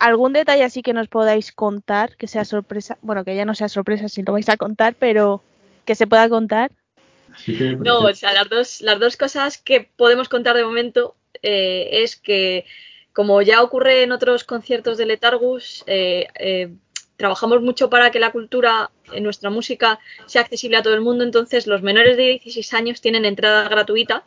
¿algún 0.00 0.32
detalle 0.32 0.64
así 0.64 0.82
que 0.82 0.92
nos 0.92 1.08
podáis 1.08 1.52
contar, 1.52 2.16
que 2.16 2.26
sea 2.26 2.44
sorpresa? 2.44 2.98
Bueno, 3.02 3.24
que 3.24 3.36
ya 3.36 3.44
no 3.44 3.54
sea 3.54 3.68
sorpresa 3.68 4.08
si 4.08 4.22
lo 4.22 4.32
vais 4.32 4.48
a 4.48 4.56
contar, 4.56 4.96
pero 4.98 5.42
que 5.84 5.94
se 5.94 6.06
pueda 6.06 6.28
contar. 6.28 6.72
No, 7.78 8.00
o 8.00 8.14
sea, 8.14 8.32
las 8.32 8.48
dos, 8.48 8.80
las 8.80 8.98
dos 8.98 9.16
cosas 9.16 9.58
que 9.58 9.88
podemos 9.96 10.28
contar 10.28 10.56
de 10.56 10.64
momento 10.64 11.14
eh, 11.42 12.02
es 12.02 12.16
que, 12.16 12.64
como 13.12 13.40
ya 13.42 13.62
ocurre 13.62 14.02
en 14.02 14.12
otros 14.12 14.44
conciertos 14.44 14.98
de 14.98 15.06
Letargus, 15.06 15.84
eh, 15.86 16.26
eh, 16.38 16.72
trabajamos 17.16 17.60
mucho 17.60 17.88
para 17.90 18.10
que 18.10 18.18
la 18.18 18.32
cultura 18.32 18.90
en 19.12 19.22
nuestra 19.22 19.50
música 19.50 20.00
sea 20.26 20.42
accesible 20.42 20.78
a 20.78 20.82
todo 20.82 20.94
el 20.94 21.02
mundo, 21.02 21.22
entonces 21.22 21.66
los 21.66 21.82
menores 21.82 22.16
de 22.16 22.24
16 22.24 22.74
años 22.74 23.00
tienen 23.00 23.24
entrada 23.24 23.68
gratuita 23.68 24.24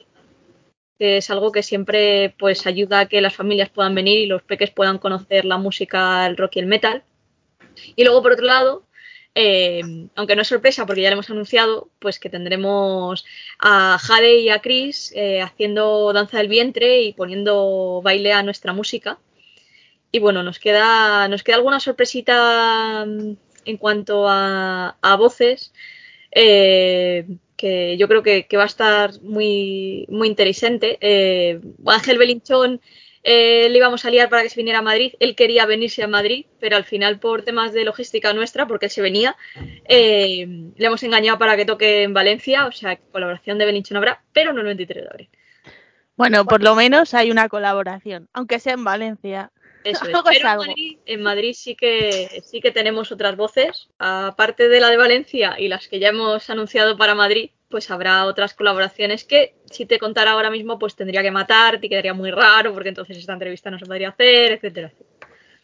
que 1.00 1.18
es 1.18 1.30
algo 1.30 1.52
que 1.52 1.64
siempre 1.64 2.36
pues 2.38 2.66
ayuda 2.68 3.02
a 3.02 3.06
que 3.08 3.22
las 3.22 3.36
familias 3.36 3.70
puedan 3.70 3.96
venir 3.96 4.20
y 4.20 4.26
los 4.26 4.44
peques 4.44 4.72
puedan 4.72 5.00
conocer 5.00 5.46
la 5.46 5.58
música, 5.58 6.26
el 6.28 6.38
rock 6.38 6.58
y 6.58 6.60
el 6.60 6.68
metal. 6.68 7.04
Y 7.96 8.04
luego, 8.04 8.22
por 8.22 8.34
otro 8.34 8.46
lado, 8.46 8.86
eh, 9.36 9.82
aunque 10.16 10.36
no 10.36 10.44
es 10.44 10.48
sorpresa 10.48 10.86
porque 10.86 11.02
ya 11.02 11.10
lo 11.10 11.14
hemos 11.14 11.30
anunciado, 11.30 11.90
pues 12.00 12.20
que 12.20 12.30
tendremos 12.30 13.26
a 13.60 13.98
Jade 14.00 14.40
y 14.40 14.50
a 14.50 14.60
Chris 14.60 15.12
eh, 15.16 15.42
haciendo 15.42 16.14
danza 16.14 16.38
del 16.38 16.48
vientre 16.48 17.02
y 17.02 17.14
poniendo 17.14 18.02
baile 18.04 18.34
a 18.34 18.44
nuestra 18.44 18.74
música. 18.74 19.20
Y 20.12 20.20
bueno, 20.20 20.44
nos 20.44 20.60
queda, 20.60 21.28
nos 21.28 21.44
queda 21.44 21.56
alguna 21.56 21.80
sorpresita 21.80 23.06
mm, 23.08 23.36
en 23.66 23.78
cuanto 23.78 24.28
a, 24.28 24.98
a 25.02 25.16
voces. 25.16 25.74
Eh, 26.32 27.26
que 27.64 27.96
yo 27.96 28.10
creo 28.10 28.24
que, 28.24 28.46
que 28.46 28.58
va 28.58 28.64
a 28.64 28.66
estar 28.66 29.22
muy, 29.22 30.06
muy 30.10 30.28
interesante. 30.28 30.98
Eh, 31.00 31.62
Ángel 31.86 32.18
Belinchón 32.18 32.82
eh, 33.24 33.70
le 33.70 33.78
íbamos 33.78 34.04
a 34.04 34.10
liar 34.10 34.28
para 34.28 34.44
que 34.44 34.50
se 34.50 34.58
viniera 34.58 34.80
a 34.80 34.82
Madrid. 34.82 35.14
Él 35.22 35.34
quería 35.34 35.66
venirse 35.66 36.04
a 36.04 36.10
Madrid, 36.10 36.46
pero 36.60 36.76
al 36.76 36.84
final 36.84 37.20
por 37.20 37.44
temas 37.44 37.72
de 37.72 37.86
logística 37.86 38.34
nuestra, 38.34 38.68
porque 38.68 38.88
él 38.88 38.92
se 38.92 39.02
venía, 39.02 39.38
eh, 39.88 40.46
le 40.76 40.86
hemos 40.86 41.04
engañado 41.04 41.40
para 41.40 41.56
que 41.56 41.64
toque 41.64 42.04
en 42.04 42.14
Valencia, 42.14 42.66
o 42.66 42.74
sea, 42.74 42.98
colaboración 42.98 43.58
de 43.58 43.66
Belincho 43.66 43.94
no 43.94 44.00
habrá, 44.00 44.22
pero 44.34 44.52
no 44.52 44.60
el 44.60 44.66
23 44.66 45.02
de 45.02 45.10
abril. 45.10 45.30
Bueno, 46.18 46.44
por 46.44 46.62
lo 46.62 46.76
menos 46.76 47.14
hay 47.14 47.32
una 47.32 47.48
colaboración, 47.48 48.28
aunque 48.34 48.60
sea 48.60 48.74
en 48.74 48.84
Valencia. 48.84 49.53
Eso 49.84 50.06
es. 50.06 50.12
Pero 50.24 50.50
en 50.50 50.58
Madrid, 50.58 50.98
en 51.06 51.22
Madrid, 51.22 51.54
sí 51.54 51.76
que 51.76 52.42
sí 52.46 52.62
que 52.62 52.72
tenemos 52.72 53.12
otras 53.12 53.36
voces, 53.36 53.90
aparte 54.00 54.70
de 54.70 54.80
la 54.80 54.90
de 54.90 54.98
Valencia 54.98 55.56
y 55.58 55.68
las 55.68 55.88
que 55.88 56.00
ya 56.00 56.10
hemos 56.10 56.50
anunciado 56.50 56.98
para 56.98 57.16
Madrid, 57.16 57.52
pues 57.70 57.90
habrá 57.90 58.26
otras 58.26 58.54
colaboraciones 58.54 59.24
que 59.24 59.56
si 59.66 59.86
te 59.86 59.98
contara 59.98 60.32
ahora 60.32 60.52
mismo, 60.52 60.78
pues 60.78 60.96
tendría 60.96 61.24
que 61.24 61.32
matar, 61.32 61.80
te 61.80 61.90
quedaría 61.90 62.14
muy 62.14 62.30
raro, 62.30 62.72
porque 62.74 62.90
entonces 62.90 63.18
esta 63.18 63.34
entrevista 63.34 63.72
no 63.72 63.80
se 63.80 63.86
podría 63.86 64.10
hacer, 64.10 64.52
etcétera. 64.54 64.92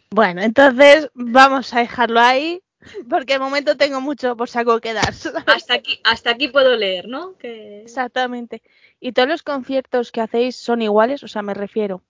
Bueno, 0.10 0.42
entonces 0.42 1.10
vamos 1.14 1.72
a 1.74 1.82
dejarlo 1.82 2.20
ahí, 2.20 2.64
porque 3.08 3.34
de 3.34 3.40
momento 3.40 3.78
tengo 3.78 4.02
mucho 4.02 4.36
por 4.36 4.50
saco 4.50 4.80
que 4.80 4.94
dar. 4.94 5.14
Hasta 5.46 5.76
aquí, 5.76 6.00
hasta 6.04 6.32
aquí 6.32 6.48
puedo 6.48 6.76
leer, 6.76 7.08
¿no? 7.08 7.38
Que... 7.38 7.82
Exactamente. 7.82 8.64
¿Y 9.00 9.12
todos 9.12 9.30
los 9.30 9.44
conciertos 9.44 10.12
que 10.12 10.22
hacéis 10.22 10.56
son 10.56 10.82
iguales? 10.82 11.24
O 11.24 11.28
sea, 11.28 11.42
me 11.44 11.54
refiero. 11.54 12.02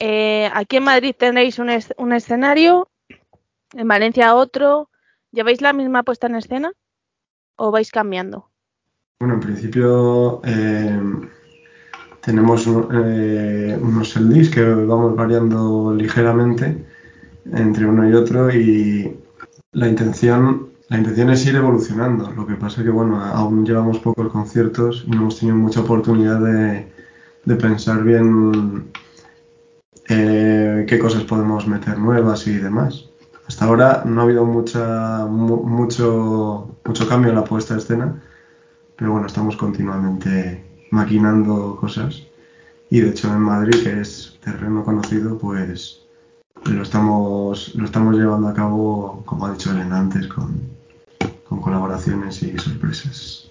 Eh, 0.00 0.48
aquí 0.54 0.76
en 0.76 0.84
Madrid 0.84 1.14
tenéis 1.18 1.58
un, 1.58 1.70
es 1.70 1.92
un, 1.98 2.12
escenario, 2.12 2.88
en 3.72 3.88
Valencia 3.88 4.34
otro. 4.34 4.90
¿Lleváis 5.32 5.60
la 5.60 5.72
misma 5.72 6.04
puesta 6.04 6.26
en 6.26 6.36
escena 6.36 6.72
o 7.56 7.70
vais 7.70 7.90
cambiando? 7.90 8.50
Bueno, 9.20 9.34
en 9.34 9.40
principio 9.40 10.40
eh, 10.44 11.00
tenemos 12.22 12.66
eh, 12.66 13.78
unos 13.80 14.16
LDs 14.16 14.50
que 14.50 14.62
vamos 14.62 15.16
variando 15.16 15.92
ligeramente 15.92 16.86
entre 17.52 17.86
uno 17.86 18.08
y 18.08 18.14
otro 18.14 18.50
y 18.50 19.18
la 19.72 19.88
intención, 19.88 20.68
es 20.90 21.46
ir 21.46 21.56
evolucionando. 21.56 22.30
Lo 22.30 22.46
que 22.46 22.54
pasa 22.54 22.80
es 22.80 22.86
que 22.86 22.92
bueno, 22.92 23.22
aún 23.22 23.66
llevamos 23.66 23.98
pocos 23.98 24.30
conciertos 24.30 25.04
y 25.06 25.10
no 25.10 25.22
hemos 25.22 25.38
tenido 25.38 25.56
mucha 25.56 25.80
oportunidad 25.80 26.40
de 26.40 27.56
pensar 27.56 28.04
bien 28.04 28.92
eh, 30.08 30.86
qué 30.88 30.98
cosas 30.98 31.24
podemos 31.24 31.66
meter 31.66 31.98
nuevas 31.98 32.46
y 32.46 32.56
demás. 32.56 33.08
Hasta 33.46 33.64
ahora 33.64 34.02
no 34.04 34.20
ha 34.20 34.24
habido 34.24 34.44
mucha, 34.44 35.26
mu 35.26 35.62
mucho, 35.62 36.76
mucho 36.84 37.08
cambio 37.08 37.30
en 37.30 37.36
la 37.36 37.44
puesta 37.44 37.74
de 37.74 37.80
escena, 37.80 38.22
pero 38.96 39.12
bueno, 39.12 39.26
estamos 39.26 39.56
continuamente 39.56 40.64
maquinando 40.90 41.76
cosas. 41.76 42.22
Y 42.90 43.00
de 43.00 43.10
hecho 43.10 43.28
en 43.32 43.40
Madrid, 43.40 43.82
que 43.82 44.00
es 44.00 44.38
terreno 44.40 44.84
conocido, 44.84 45.38
pues 45.38 46.00
lo 46.64 46.82
estamos, 46.82 47.74
lo 47.74 47.84
estamos 47.84 48.16
llevando 48.16 48.48
a 48.48 48.54
cabo, 48.54 49.22
como 49.24 49.46
ha 49.46 49.52
dicho 49.52 49.70
Elena 49.70 49.98
antes, 49.98 50.26
con, 50.28 50.60
con 51.48 51.60
colaboraciones 51.60 52.42
y 52.42 52.56
sorpresas. 52.58 53.47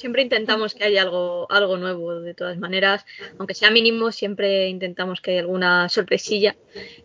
Siempre 0.00 0.22
intentamos 0.22 0.72
que 0.72 0.84
haya 0.84 1.02
algo, 1.02 1.46
algo 1.50 1.76
nuevo, 1.76 2.20
de 2.20 2.32
todas 2.32 2.56
maneras, 2.56 3.04
aunque 3.36 3.52
sea 3.52 3.70
mínimo, 3.70 4.12
siempre 4.12 4.66
intentamos 4.66 5.20
que 5.20 5.32
haya 5.32 5.40
alguna 5.40 5.90
sorpresilla. 5.90 6.56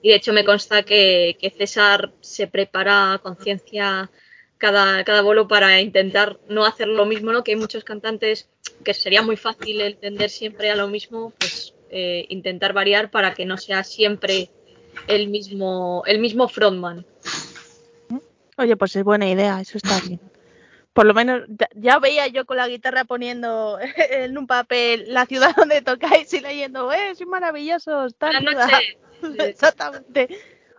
Y 0.02 0.12
de 0.12 0.16
hecho 0.16 0.32
me 0.32 0.46
consta 0.46 0.84
que, 0.84 1.36
que 1.38 1.50
César 1.50 2.14
se 2.22 2.48
prepara 2.48 3.12
a 3.12 3.18
conciencia 3.18 4.10
cada, 4.58 5.04
cada 5.04 5.22
bolo 5.24 5.46
para 5.46 5.82
intentar 5.82 6.40
no 6.48 6.64
hacer 6.64 6.88
lo 6.88 7.06
mismo, 7.06 7.34
¿no? 7.34 7.44
Que 7.44 7.52
hay 7.52 7.58
muchos 7.58 7.84
cantantes 7.84 8.48
que 8.86 8.94
sería 8.94 9.22
muy 9.22 9.36
fácil 9.36 9.82
entender 9.82 10.30
siempre 10.30 10.72
a 10.72 10.78
lo 10.78 10.88
mismo, 10.88 11.34
pues 11.38 11.74
eh, 11.90 12.26
intentar 12.30 12.72
variar 12.72 13.12
para 13.12 13.34
que 13.34 13.44
no 13.44 13.58
sea 13.58 13.84
siempre 13.84 14.50
el 15.08 15.28
mismo, 15.28 16.04
el 16.06 16.20
mismo 16.20 16.48
frontman. 16.48 17.06
Oye, 18.56 18.78
pues 18.78 18.96
es 18.96 19.04
buena 19.04 19.30
idea, 19.30 19.60
eso 19.60 19.78
está 19.78 20.00
bien 20.00 20.22
por 20.96 21.06
lo 21.06 21.14
menos 21.14 21.44
ya 21.76 22.00
veía 22.00 22.26
yo 22.28 22.46
con 22.46 22.56
la 22.56 22.70
guitarra 22.70 23.04
poniendo 23.04 23.78
en 24.10 24.38
un 24.38 24.48
papel 24.48 25.04
la 25.10 25.26
ciudad 25.26 25.54
donde 25.58 25.82
tocáis 25.82 26.34
y 26.34 26.40
leyendo, 26.40 26.92
¡eh, 26.92 27.14
soy 27.16 27.28
maravilloso! 27.28 28.08
Exactamente. 29.40 30.30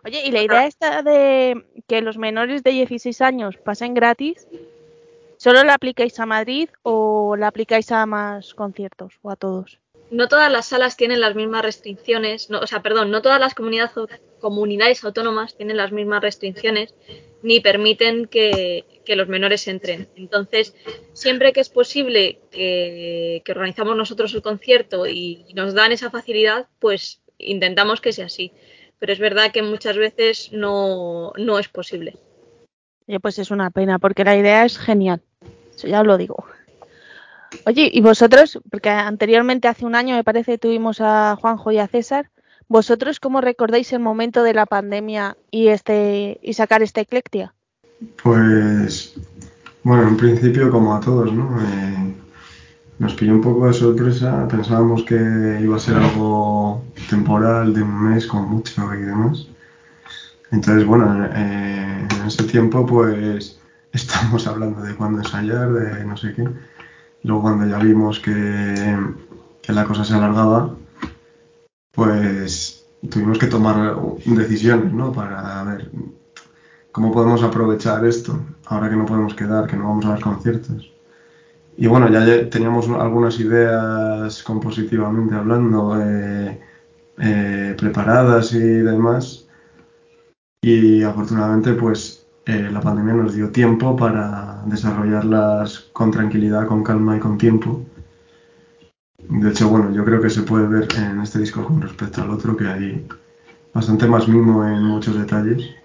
Oye, 0.03 0.23
y 0.25 0.31
la 0.31 0.41
idea 0.41 0.65
esta 0.65 1.03
de 1.03 1.63
que 1.87 2.01
los 2.01 2.17
menores 2.17 2.63
de 2.63 2.71
16 2.71 3.21
años 3.21 3.57
pasen 3.57 3.93
gratis, 3.93 4.47
¿solo 5.37 5.63
la 5.63 5.75
aplicáis 5.75 6.19
a 6.19 6.25
Madrid 6.25 6.69
o 6.81 7.35
la 7.35 7.47
aplicáis 7.47 7.91
a 7.91 8.05
más 8.07 8.55
conciertos 8.55 9.19
o 9.21 9.29
a 9.29 9.35
todos? 9.35 9.79
No 10.09 10.27
todas 10.29 10.51
las 10.51 10.65
salas 10.65 10.97
tienen 10.97 11.19
las 11.19 11.35
mismas 11.35 11.61
restricciones, 11.61 12.49
no, 12.49 12.59
o 12.59 12.67
sea, 12.67 12.81
perdón, 12.81 13.11
no 13.11 13.21
todas 13.21 13.39
las 13.39 13.53
comunidades, 13.53 13.91
comunidades 14.39 15.03
autónomas 15.03 15.55
tienen 15.55 15.77
las 15.77 15.91
mismas 15.91 16.21
restricciones 16.21 16.95
ni 17.43 17.59
permiten 17.59 18.25
que, 18.25 18.85
que 19.07 19.15
los 19.15 19.29
menores 19.29 19.65
entren. 19.69 20.09
Entonces, 20.17 20.75
siempre 21.13 21.53
que 21.53 21.61
es 21.61 21.69
posible 21.69 22.39
que, 22.51 23.41
organizamos 23.49 23.95
nosotros 23.95 24.33
el 24.33 24.41
concierto 24.41 25.07
y 25.07 25.45
nos 25.55 25.73
dan 25.73 25.93
esa 25.93 26.11
facilidad, 26.11 26.67
pues 26.79 27.21
intentamos 27.37 28.01
que 28.01 28.11
sea 28.11 28.25
así. 28.25 28.51
Pero 28.99 29.13
es 29.13 29.19
verdad 29.19 29.53
que 29.53 29.61
muchas 29.61 29.95
veces 29.95 30.51
no, 30.51 31.31
no 31.37 31.57
es 31.57 31.69
posible. 31.69 32.17
Oye, 33.07 33.21
pues 33.21 33.39
es 33.39 33.49
una 33.49 33.69
pena, 33.71 33.97
porque 33.97 34.25
la 34.25 34.35
idea 34.35 34.65
es 34.65 34.77
genial. 34.77 35.21
Eso 35.73 35.87
ya 35.87 36.03
lo 36.03 36.17
digo. 36.17 36.45
Oye, 37.65 37.89
¿y 37.93 38.01
vosotros? 38.01 38.59
Porque 38.69 38.89
anteriormente, 38.89 39.69
hace 39.69 39.85
un 39.85 39.95
año, 39.95 40.15
me 40.15 40.25
parece, 40.25 40.57
tuvimos 40.57 40.99
a 40.99 41.37
Juanjo 41.39 41.71
y 41.71 41.77
a 41.77 41.87
César. 41.87 42.29
¿Vosotros 42.67 43.21
cómo 43.21 43.39
recordáis 43.39 43.93
el 43.93 43.99
momento 43.99 44.43
de 44.43 44.53
la 44.53 44.65
pandemia 44.65 45.37
y 45.49 45.69
este 45.69 46.39
y 46.41 46.53
sacar 46.53 46.83
este 46.83 46.99
Eclectia? 46.99 47.53
Pues, 48.21 49.15
bueno, 49.83 50.07
en 50.07 50.17
principio 50.17 50.69
como 50.69 50.95
a 50.95 50.99
todos, 50.99 51.33
¿no? 51.33 51.59
Eh, 51.61 52.13
nos 52.99 53.13
pilló 53.13 53.33
un 53.33 53.41
poco 53.41 53.67
de 53.67 53.73
sorpresa, 53.73 54.47
pensábamos 54.47 55.03
que 55.03 55.15
iba 55.61 55.75
a 55.75 55.79
ser 55.79 55.95
algo 55.95 56.83
temporal, 57.09 57.73
de 57.73 57.81
un 57.83 58.09
mes 58.09 58.27
con 58.27 58.49
mucho 58.49 58.93
y 58.93 59.01
demás. 59.01 59.47
Entonces, 60.51 60.85
bueno, 60.85 61.25
eh, 61.25 62.07
en 62.09 62.25
ese 62.25 62.43
tiempo 62.43 62.85
pues 62.85 63.59
estamos 63.91 64.47
hablando 64.47 64.81
de 64.81 64.95
cuándo 64.95 65.19
ensayar, 65.19 65.71
de 65.73 66.05
no 66.05 66.17
sé 66.17 66.33
qué. 66.33 66.47
Luego 67.23 67.41
cuando 67.41 67.67
ya 67.67 67.79
vimos 67.79 68.19
que, 68.19 68.97
que 69.61 69.73
la 69.73 69.85
cosa 69.85 70.03
se 70.03 70.13
alargaba, 70.13 70.75
pues 71.91 72.85
tuvimos 73.09 73.37
que 73.37 73.47
tomar 73.47 73.95
decisiones, 74.25 74.93
¿no? 74.93 75.11
Para 75.11 75.63
ver 75.63 75.91
¿Cómo 76.91 77.11
podemos 77.11 77.43
aprovechar 77.43 78.05
esto 78.05 78.39
ahora 78.65 78.89
que 78.89 78.95
no 78.95 79.05
podemos 79.05 79.35
quedar, 79.35 79.67
que 79.67 79.77
no 79.77 79.85
vamos 79.85 80.05
a 80.05 80.09
dar 80.09 80.21
conciertos? 80.21 80.91
Y 81.77 81.85
bueno, 81.87 82.09
ya 82.09 82.49
teníamos 82.49 82.89
algunas 82.89 83.39
ideas 83.39 84.41
compositivamente 84.41 85.35
hablando, 85.35 86.01
eh, 86.01 86.59
eh, 87.19 87.75
preparadas 87.77 88.53
y 88.53 88.59
demás. 88.59 89.45
Y 90.61 91.03
afortunadamente, 91.03 91.73
pues 91.73 92.25
eh, 92.45 92.69
la 92.71 92.81
pandemia 92.81 93.13
nos 93.13 93.35
dio 93.35 93.51
tiempo 93.51 93.95
para 93.95 94.63
desarrollarlas 94.65 95.89
con 95.93 96.11
tranquilidad, 96.11 96.65
con 96.65 96.83
calma 96.83 97.15
y 97.15 97.19
con 97.19 97.37
tiempo. 97.37 97.81
De 99.29 99.49
hecho, 99.49 99.69
bueno, 99.69 99.91
yo 99.91 100.03
creo 100.03 100.21
que 100.21 100.29
se 100.31 100.43
puede 100.43 100.67
ver 100.67 100.87
en 100.97 101.21
este 101.21 101.39
disco 101.39 101.63
con 101.63 101.81
respecto 101.81 102.21
al 102.21 102.31
otro 102.31 102.57
que 102.57 102.67
hay 102.67 103.07
bastante 103.73 104.07
más 104.07 104.27
mimo 104.27 104.65
en 104.65 104.81
muchos 104.81 105.15
detalles. 105.15 105.76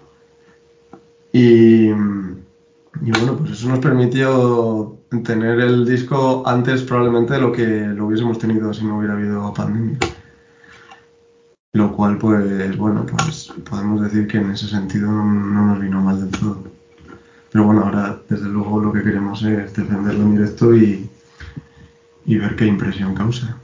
Y, 1.35 1.89
bueno, 1.89 3.37
pues 3.37 3.51
eso 3.51 3.67
nos 3.67 3.79
permitió 3.79 4.99
tener 5.23 5.59
el 5.59 5.83
disco 5.83 6.43
antes 6.45 6.83
probablemente 6.83 7.33
de 7.33 7.41
lo 7.41 7.51
que 7.51 7.87
lo 7.87 8.05
hubiésemos 8.05 8.37
tenido 8.37 8.71
si 8.71 8.85
no 8.85 8.99
hubiera 8.99 9.15
habido 9.15 9.51
pandemia. 9.51 9.97
Lo 11.73 11.91
cual, 11.91 12.19
pues 12.19 12.77
bueno, 12.77 13.03
pues 13.07 13.51
podemos 13.67 14.01
decir 14.01 14.27
que 14.27 14.37
en 14.37 14.51
ese 14.51 14.67
sentido 14.67 15.11
no, 15.11 15.65
nos 15.65 15.81
vino 15.81 16.01
mal 16.01 16.21
del 16.21 16.39
todo. 16.39 16.63
Pero 17.51 17.65
bueno, 17.65 17.81
ahora 17.81 18.21
desde 18.29 18.47
luego 18.47 18.79
lo 18.79 18.93
que 18.93 19.01
queremos 19.01 19.41
es 19.41 19.73
defenderlo 19.73 20.21
en 20.21 20.35
directo 20.35 20.75
y, 20.75 21.09
y 22.25 22.37
ver 22.37 22.55
qué 22.55 22.67
impresión 22.67 23.15
causa 23.15 23.57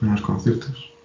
en 0.00 0.10
los 0.10 0.22
conciertos. 0.22 0.95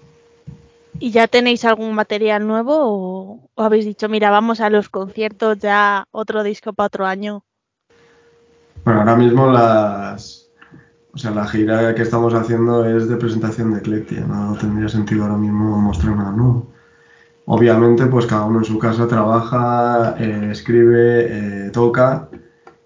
¿Y 1.00 1.12
ya 1.12 1.28
tenéis 1.28 1.66
algún 1.66 1.94
material 1.96 2.46
nuevo 2.46 2.76
o, 2.78 3.50
habéis 3.56 3.86
dicho, 3.86 4.10
mira, 4.10 4.30
vamos 4.30 4.62
a 4.62 4.70
los 4.70 4.90
conciertos 4.90 5.60
ya 5.60 6.06
otro 6.12 6.44
disco 6.44 6.74
para 6.74 6.88
otro 6.88 7.06
año? 7.06 7.44
Bueno, 8.84 9.02
ahora 9.02 9.16
mismo 9.16 9.52
las, 9.52 10.50
o 11.14 11.18
sea, 11.18 11.32
la 11.32 11.48
gira 11.48 11.94
que 11.96 12.02
estamos 12.02 12.34
haciendo 12.34 12.86
es 12.86 13.08
de 13.08 13.16
presentación 13.18 13.74
de 13.74 13.80
Eclectia, 13.80 14.22
no 14.22 14.58
tendría 14.58 14.90
sentido 14.90 15.24
ahora 15.24 15.38
mismo 15.38 15.78
mostrar 15.78 16.16
nada 16.16 16.32
nuevo. 16.32 16.72
Obviamente, 17.46 18.06
pues 18.06 18.26
cada 18.26 18.46
uno 18.46 18.60
en 18.60 18.66
su 18.66 18.78
casa 18.78 19.08
trabaja, 19.08 20.16
eh, 20.20 20.50
escribe, 20.52 21.66
eh, 21.68 21.70
toca 21.72 22.30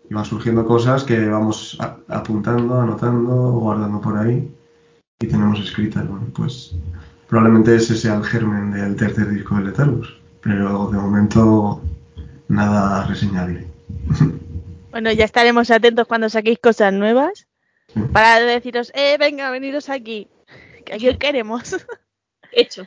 y 0.09 0.13
van 0.13 0.25
surgiendo 0.25 0.65
cosas 0.65 1.03
que 1.03 1.27
vamos 1.27 1.77
apuntando, 2.07 2.79
anotando, 2.79 3.51
guardando 3.51 4.01
por 4.01 4.17
ahí 4.17 4.51
y 5.19 5.27
tenemos 5.27 5.59
escritas. 5.59 6.07
Bueno, 6.07 6.27
pues 6.33 6.75
probablemente 7.27 7.75
ese 7.75 7.95
sea 7.95 8.15
el 8.15 8.23
germen 8.23 8.71
del 8.71 8.95
tercer 8.95 9.29
disco 9.29 9.55
de 9.55 9.65
Letargus. 9.65 10.15
Pero 10.41 10.87
de 10.89 10.97
momento 10.97 11.81
nada 12.47 13.05
reseñable. 13.07 13.65
Bueno, 14.91 15.11
ya 15.11 15.25
estaremos 15.25 15.71
atentos 15.71 16.07
cuando 16.07 16.29
saquéis 16.29 16.57
cosas 16.59 16.93
nuevas 16.93 17.47
Sí. 17.93 17.99
para 18.13 18.39
deciros, 18.39 18.93
eh, 18.95 19.17
venga, 19.19 19.51
veniros 19.51 19.89
aquí, 19.89 20.29
que 20.85 20.93
aquí 20.93 21.09
os 21.09 21.17
queremos. 21.17 21.75
Hecho. 22.53 22.85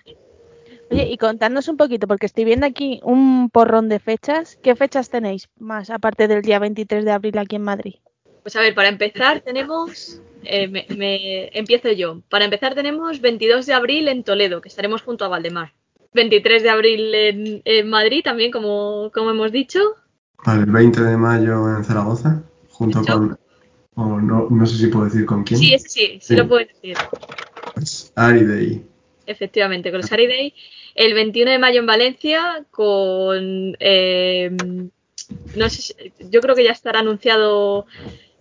Oye, 0.90 1.06
y 1.06 1.18
contadnos 1.18 1.68
un 1.68 1.76
poquito, 1.76 2.08
porque 2.08 2.24
estoy 2.24 2.44
viendo 2.46 2.64
aquí 2.64 3.00
un 3.04 3.50
porrón 3.50 3.90
de 3.90 3.98
fechas. 3.98 4.58
¿Qué 4.62 4.74
fechas 4.74 5.10
tenéis 5.10 5.50
más, 5.58 5.90
aparte 5.90 6.28
del 6.28 6.40
día 6.40 6.58
23 6.58 7.04
de 7.04 7.10
abril 7.12 7.36
aquí 7.36 7.56
en 7.56 7.62
Madrid? 7.64 7.96
Pues 8.42 8.56
a 8.56 8.62
ver, 8.62 8.74
para 8.74 8.88
empezar 8.88 9.42
tenemos, 9.42 10.22
eh, 10.44 10.68
me, 10.68 10.86
me- 10.96 11.48
empiezo 11.58 11.90
yo. 11.92 12.20
Para 12.28 12.44
empezar 12.44 12.74
tenemos 12.74 13.20
22 13.20 13.66
de 13.66 13.74
abril 13.74 14.08
en 14.08 14.24
Toledo, 14.24 14.60
que 14.60 14.68
estaremos 14.68 15.02
junto 15.02 15.24
a 15.24 15.28
Valdemar. 15.28 15.72
23 16.14 16.62
de 16.62 16.70
abril 16.70 17.14
en, 17.14 17.62
en 17.64 17.88
Madrid 17.90 18.22
también, 18.24 18.50
como, 18.50 19.10
como 19.12 19.30
hemos 19.30 19.52
dicho. 19.52 19.80
El 20.46 20.66
20 20.66 21.02
de 21.02 21.16
mayo 21.16 21.76
en 21.76 21.84
Zaragoza, 21.84 22.42
junto 22.70 23.02
con. 23.04 23.38
O 23.94 24.20
no, 24.20 24.46
no 24.48 24.66
sé 24.66 24.76
si 24.78 24.86
puedo 24.86 25.06
decir 25.06 25.26
con 25.26 25.42
quién. 25.44 25.58
Sí, 25.58 25.74
ese 25.74 25.88
sí, 25.88 26.06
sí, 26.12 26.18
Sí. 26.20 26.36
lo 26.36 26.46
puedes 26.48 26.68
decir. 26.68 26.96
Pues 27.74 28.12
Ari 28.14 28.44
Day. 28.44 28.84
Efectivamente, 29.26 29.90
con 29.90 30.00
el 30.00 30.06
Sari 30.06 30.26
Day. 30.26 30.54
El 30.94 31.14
21 31.14 31.50
de 31.50 31.58
mayo 31.58 31.80
en 31.80 31.86
Valencia 31.86 32.64
con... 32.70 33.76
eh, 33.80 34.50
no 35.56 35.68
sé, 35.68 36.12
yo 36.30 36.40
creo 36.40 36.54
que 36.54 36.64
ya 36.64 36.70
estará 36.72 37.00
anunciado 37.00 37.86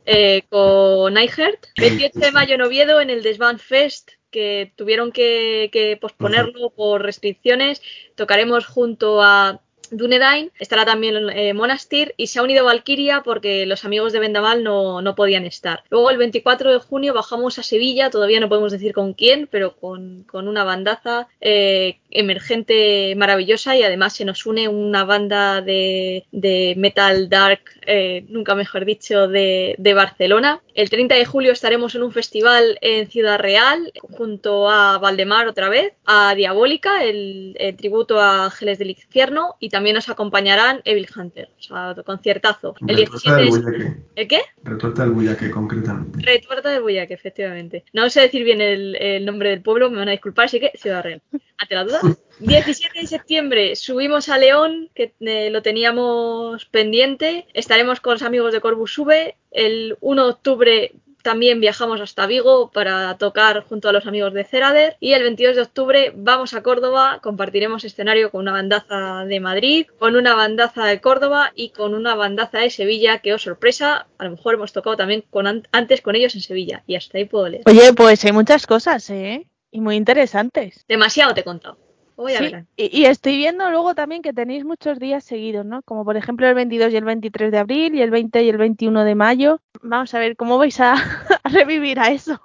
eh, 0.07 0.43
con 0.49 1.17
iHeart. 1.17 1.67
28 1.77 2.19
de 2.19 2.31
mayo 2.31 2.55
en 2.55 2.61
Oviedo 2.61 3.01
en 3.01 3.09
el 3.09 3.21
Desvant 3.21 3.59
Fest 3.59 4.11
que 4.31 4.73
tuvieron 4.75 5.11
que, 5.11 5.69
que 5.71 5.97
posponerlo 5.97 6.69
por 6.69 7.03
restricciones. 7.03 7.81
Tocaremos 8.15 8.65
junto 8.65 9.21
a 9.21 9.61
Dunedain, 9.91 10.51
estará 10.59 10.85
también 10.85 11.29
eh, 11.29 11.53
Monastir 11.53 12.13
y 12.17 12.27
se 12.27 12.39
ha 12.39 12.43
unido 12.43 12.65
Valkyria 12.65 13.21
porque 13.23 13.65
los 13.65 13.85
amigos 13.85 14.13
de 14.13 14.19
Vendaval 14.19 14.63
no, 14.63 15.01
no 15.01 15.15
podían 15.15 15.45
estar. 15.45 15.83
Luego 15.89 16.09
el 16.09 16.17
24 16.17 16.71
de 16.71 16.79
junio 16.79 17.13
bajamos 17.13 17.59
a 17.59 17.63
Sevilla, 17.63 18.09
todavía 18.09 18.39
no 18.39 18.49
podemos 18.49 18.71
decir 18.71 18.93
con 18.93 19.13
quién, 19.13 19.47
pero 19.49 19.75
con, 19.75 20.23
con 20.23 20.47
una 20.47 20.63
bandaza 20.63 21.27
eh, 21.41 21.99
emergente 22.09 23.15
maravillosa 23.15 23.75
y 23.75 23.83
además 23.83 24.13
se 24.13 24.25
nos 24.25 24.45
une 24.45 24.67
una 24.67 25.03
banda 25.03 25.61
de, 25.61 26.25
de 26.31 26.73
metal 26.77 27.29
dark, 27.29 27.61
eh, 27.85 28.25
nunca 28.29 28.55
mejor 28.55 28.85
dicho, 28.85 29.27
de, 29.27 29.75
de 29.77 29.93
Barcelona. 29.93 30.61
El 30.73 30.89
30 30.89 31.15
de 31.15 31.25
julio 31.25 31.51
estaremos 31.51 31.95
en 31.95 32.03
un 32.03 32.11
festival 32.11 32.77
en 32.81 33.07
Ciudad 33.09 33.39
Real 33.39 33.91
junto 33.99 34.69
a 34.69 34.97
Valdemar 34.99 35.47
otra 35.47 35.69
vez, 35.69 35.93
a 36.05 36.35
Diabólica, 36.35 37.03
el, 37.03 37.55
tributo 37.77 38.19
a 38.19 38.45
Ángeles 38.45 38.79
del 38.79 38.91
Infierno 38.91 39.55
y 39.59 39.69
también 39.69 39.76
nos 39.79 40.09
acompañarán 40.09 40.81
Evil 40.83 41.07
Hunter, 41.15 41.49
o 41.57 41.61
sea, 41.61 41.95
conciertazo. 42.05 42.75
El 42.87 42.97
Retuerta 42.97 43.37
17 43.37 43.71
del 43.71 43.81
es... 43.81 43.97
¿El 44.15 44.27
qué? 44.27 44.41
Retuerta 44.63 45.03
del 45.03 45.11
Bullaque, 45.11 45.51
concretamente. 45.51 46.19
Retuerta 46.21 46.69
del 46.69 46.81
Bullaque, 46.81 47.13
efectivamente. 47.13 47.85
No 47.93 48.09
sé 48.09 48.21
decir 48.21 48.43
bien 48.43 48.61
el, 48.61 48.95
el 48.95 49.25
nombre 49.25 49.49
del 49.49 49.61
pueblo, 49.61 49.89
me 49.89 49.97
van 49.97 50.09
a 50.09 50.11
disculpar, 50.11 50.45
así 50.45 50.59
que 50.59 50.71
Ciudad 50.75 51.03
Real. 51.03 51.21
¿Ante 51.57 51.75
la 51.75 51.83
duda? 51.83 52.01
17 52.39 52.99
de 52.99 53.07
septiembre 53.07 53.75
subimos 53.75 54.29
a 54.29 54.37
León, 54.37 54.89
que 54.93 55.13
eh, 55.21 55.49
lo 55.49 55.61
teníamos 55.61 56.65
pendiente. 56.65 57.47
Estaremos 57.53 57.99
con 57.99 58.13
los 58.13 58.21
amigos 58.21 58.53
de 58.53 58.61
Corbus 58.61 58.93
Sube. 58.93 59.35
El 59.51 59.97
1 60.01 60.23
de 60.23 60.29
octubre 60.29 60.91
también 61.27 61.59
viajamos 61.59 61.99
hasta 61.99 62.25
Vigo 62.25 62.71
para 62.71 63.17
tocar 63.17 63.65
junto 63.67 63.89
a 63.89 63.91
los 63.91 64.07
amigos 64.07 64.33
de 64.33 64.45
Cerader. 64.45 64.95
Y 65.01 65.11
el 65.11 65.23
22 65.23 65.57
de 65.57 65.61
octubre 65.61 66.13
vamos 66.15 66.53
a 66.53 66.63
Córdoba, 66.63 67.19
compartiremos 67.21 67.83
escenario 67.83 68.31
con 68.31 68.43
una 68.43 68.53
bandaza 68.53 69.25
de 69.25 69.41
Madrid, 69.41 69.87
con 69.99 70.15
una 70.15 70.35
bandaza 70.35 70.85
de 70.85 71.01
Córdoba 71.01 71.51
y 71.53 71.71
con 71.71 71.93
una 71.95 72.15
bandaza 72.15 72.59
de 72.59 72.69
Sevilla, 72.69 73.19
que, 73.19 73.33
oh 73.33 73.39
sorpresa, 73.39 74.07
a 74.17 74.23
lo 74.23 74.31
mejor 74.31 74.53
hemos 74.53 74.71
tocado 74.71 74.95
también 74.95 75.25
con 75.29 75.67
antes 75.69 75.99
con 75.99 76.15
ellos 76.15 76.33
en 76.35 76.39
Sevilla. 76.39 76.83
Y 76.87 76.95
hasta 76.95 77.17
ahí 77.17 77.25
puedo 77.25 77.49
leer. 77.49 77.63
Oye, 77.65 77.91
pues 77.91 78.23
hay 78.23 78.31
muchas 78.31 78.65
cosas, 78.65 79.09
¿eh? 79.09 79.47
Y 79.69 79.81
muy 79.81 79.97
interesantes. 79.97 80.85
Demasiado 80.87 81.33
te 81.33 81.41
he 81.41 81.43
contado. 81.43 81.77
Voy 82.17 82.33
a 82.33 82.39
Sí, 82.39 82.43
ver. 82.51 82.65
y, 82.75 83.01
y 83.01 83.05
estoy 83.05 83.37
viendo 83.37 83.69
luego 83.69 83.95
también 83.95 84.21
que 84.21 84.33
tenéis 84.33 84.65
muchos 84.65 84.99
días 84.99 85.23
seguidos, 85.23 85.65
¿no? 85.65 85.81
Como 85.83 86.03
por 86.03 86.17
ejemplo 86.17 86.47
el 86.47 86.55
22 86.55 86.91
y 86.91 86.97
el 86.97 87.05
23 87.05 87.51
de 87.51 87.57
abril 87.59 87.95
y 87.95 88.01
el 88.01 88.09
20 88.11 88.43
y 88.43 88.49
el 88.49 88.57
21 88.57 89.03
de 89.05 89.15
mayo. 89.15 89.61
Vamos 89.83 90.13
a 90.13 90.19
ver 90.19 90.35
cómo 90.35 90.57
vais 90.57 90.79
a, 90.79 90.93
a 91.43 91.49
revivir 91.49 91.99
a 91.99 92.11
eso. 92.11 92.41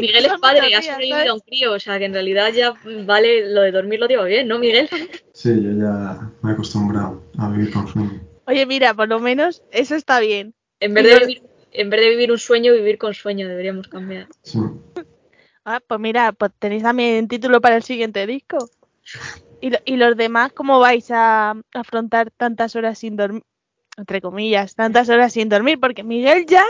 Miguel 0.00 0.26
es 0.26 0.32
padre, 0.40 0.60
ha 0.60 0.66
días, 0.66 0.84
sobrevivido 0.84 1.16
¿sabes? 1.16 1.30
a 1.30 1.34
un 1.34 1.40
crío, 1.40 1.72
o 1.72 1.80
sea 1.80 1.98
que 1.98 2.04
en 2.04 2.12
realidad 2.12 2.52
ya 2.52 2.74
vale 3.06 3.52
lo 3.52 3.62
de 3.62 3.72
dormir 3.72 3.98
lo 4.00 4.06
lleva 4.06 4.24
bien, 4.24 4.46
¿no, 4.48 4.58
Miguel? 4.58 4.88
Sí, 5.32 5.50
yo 5.62 5.70
ya 5.72 6.30
me 6.42 6.50
he 6.50 6.54
acostumbrado 6.54 7.22
a 7.38 7.48
vivir 7.50 7.72
con 7.72 7.88
sueño. 7.88 8.20
Oye, 8.46 8.66
mira, 8.66 8.94
por 8.94 9.08
lo 9.08 9.20
menos 9.20 9.62
eso 9.70 9.94
está 9.94 10.20
bien. 10.20 10.54
En 10.80 10.92
vez 10.94 11.04
de 11.04 11.18
vivir, 11.20 11.42
en 11.72 11.88
vez 11.90 12.00
de 12.00 12.10
vivir 12.10 12.30
un 12.32 12.38
sueño, 12.38 12.72
vivir 12.72 12.98
con 12.98 13.14
sueño, 13.14 13.48
deberíamos 13.48 13.88
cambiar. 13.88 14.26
Sí. 14.42 14.58
Ah, 15.64 15.80
pues 15.86 16.00
mira, 16.00 16.32
pues 16.32 16.52
tenéis 16.58 16.82
también 16.82 17.28
título 17.28 17.60
para 17.60 17.76
el 17.76 17.82
siguiente 17.82 18.26
disco. 18.26 18.58
¿Y, 19.60 19.72
y 19.84 19.96
los 19.96 20.16
demás 20.16 20.52
cómo 20.52 20.80
vais 20.80 21.10
a 21.10 21.54
afrontar 21.74 22.30
tantas 22.30 22.76
horas 22.76 22.98
sin 22.98 23.16
dormir? 23.16 23.42
Entre 23.96 24.20
comillas, 24.22 24.74
tantas 24.74 25.10
horas 25.10 25.32
sin 25.32 25.48
dormir, 25.50 25.78
porque 25.78 26.02
Miguel 26.02 26.46
ya 26.46 26.64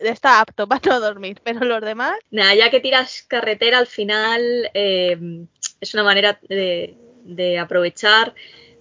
está 0.00 0.40
apto 0.40 0.66
para 0.66 0.82
no 0.86 1.00
dormir, 1.00 1.40
pero 1.42 1.64
los 1.64 1.80
demás, 1.80 2.18
Nada, 2.30 2.54
ya 2.54 2.70
que 2.70 2.80
tiras 2.80 3.24
carretera 3.26 3.78
al 3.78 3.86
final 3.86 4.70
eh, 4.74 5.46
es 5.80 5.94
una 5.94 6.04
manera 6.04 6.38
de, 6.48 6.94
de 7.24 7.58
aprovechar, 7.58 8.34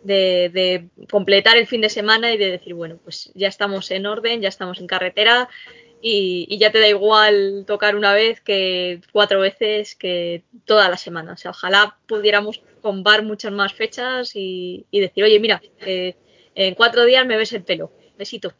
de, 0.04 0.50
de 0.54 0.90
completar 1.10 1.56
el 1.58 1.68
fin 1.68 1.82
de 1.82 1.90
semana 1.90 2.34
y 2.34 2.38
de 2.38 2.52
decir, 2.52 2.74
bueno, 2.74 2.98
pues 3.02 3.32
ya 3.36 3.48
estamos 3.48 3.90
en 3.92 4.06
orden, 4.06 4.42
ya 4.42 4.50
estamos 4.50 4.80
en 4.80 4.88
carretera 4.88 5.48
y, 6.02 6.46
y 6.50 6.58
ya 6.58 6.72
te 6.72 6.80
da 6.80 6.88
igual 6.88 7.64
tocar 7.66 7.96
una 7.96 8.14
vez 8.14 8.42
que 8.42 9.02
cuatro 9.12 9.40
veces 9.40 9.96
que 9.96 10.44
toda 10.66 10.90
la 10.90 10.98
semana. 10.98 11.34
O 11.34 11.38
sea, 11.38 11.52
ojalá 11.52 11.98
pudiéramos 12.08 12.62
combar 12.82 13.24
muchas 13.24 13.52
más 13.52 13.74
fechas 13.74 14.32
y, 14.36 14.86
decir, 14.92 15.24
oye, 15.24 15.40
mira, 15.40 15.62
eh, 15.82 16.16
en 16.56 16.76
cuatro 16.76 17.06
días 17.06 17.26
me 17.26 17.38
ves 17.38 17.54
el 17.54 17.64
pelo. 17.64 17.92
Besito. 18.18 18.54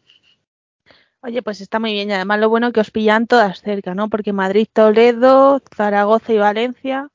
oye, 1.22 1.42
pues 1.42 1.62
está 1.62 1.80
muy 1.80 1.94
bien. 1.94 2.10
Y 2.10 2.14
además 2.14 2.40
lo 2.40 2.50
bueno 2.50 2.72
que 2.72 2.80
os 2.80 2.92
pillan 2.92 3.28
todas 3.28 3.62
cerca, 3.62 3.96
¿no? 3.96 4.10
Porque 4.10 4.34
Madrid, 4.34 4.68
Toledo, 4.72 5.62
Zaragoza 5.76 6.34
y 6.34 6.38
Valencia, 6.38 7.10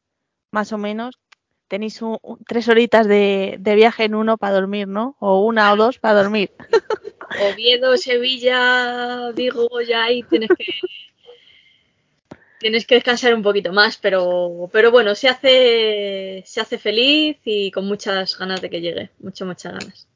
más 0.50 0.72
o 0.72 0.78
menos, 0.78 1.18
tenéis 1.72 2.02
un- 2.02 2.18
tres 2.46 2.68
horitas 2.68 3.08
de, 3.08 3.56
de 3.58 3.74
viaje 3.74 4.04
en 4.04 4.14
uno 4.14 4.36
para 4.36 4.52
dormir, 4.52 4.88
¿no? 4.88 5.16
O 5.20 5.40
una 5.46 5.72
o 5.72 5.76
dos 5.76 5.98
para 5.98 6.22
dormir. 6.22 6.50
Oviedo, 7.54 7.96
Sevilla, 7.96 9.30
Vigo, 9.34 9.80
ya 9.80 10.04
ahí 10.04 10.22
tienes 10.24 10.50
que 10.50 10.66
tienes 12.58 12.86
que 12.86 12.96
descansar 12.96 13.32
un 13.34 13.42
poquito 13.42 13.72
más, 13.72 13.96
pero 13.96 14.68
pero 14.70 14.90
bueno, 14.90 15.14
se 15.14 15.28
hace 15.30 16.42
se 16.44 16.60
hace 16.60 16.76
feliz 16.78 17.38
y 17.44 17.70
con 17.70 17.86
muchas 17.86 18.38
ganas 18.38 18.60
de 18.60 18.68
que 18.68 18.82
llegue, 18.82 19.10
muchas 19.18 19.48
muchas 19.48 19.72
ganas. 19.72 20.08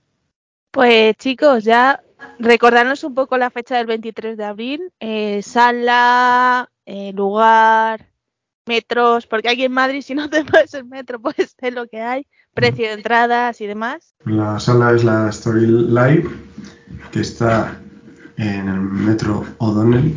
Pues 0.72 1.16
chicos, 1.16 1.64
ya 1.64 2.04
recordarnos 2.38 3.02
un 3.02 3.14
poco 3.14 3.38
la 3.38 3.48
fecha 3.48 3.78
del 3.78 3.86
23 3.86 4.36
de 4.36 4.44
abril, 4.44 4.92
eh, 5.00 5.40
sala, 5.42 6.70
eh, 6.84 7.12
lugar, 7.14 8.10
metros, 8.66 9.26
porque 9.26 9.48
aquí 9.48 9.64
en 9.64 9.72
Madrid 9.72 10.02
si 10.02 10.14
no 10.14 10.28
te 10.28 10.44
puedes 10.44 10.74
el 10.74 10.84
metro, 10.84 11.20
pues 11.20 11.56
es 11.58 11.74
lo 11.74 11.86
que 11.86 12.00
hay, 12.00 12.26
precio 12.54 12.86
de 12.86 12.94
entradas 12.94 13.60
y 13.60 13.66
demás. 13.66 14.14
La 14.24 14.58
sala 14.60 14.92
es 14.92 15.04
la 15.04 15.28
Story 15.30 15.66
Live, 15.66 16.28
que 17.12 17.20
está 17.20 17.80
en 18.36 18.68
el 18.68 18.80
metro 18.80 19.44
O'Donnell, 19.58 20.16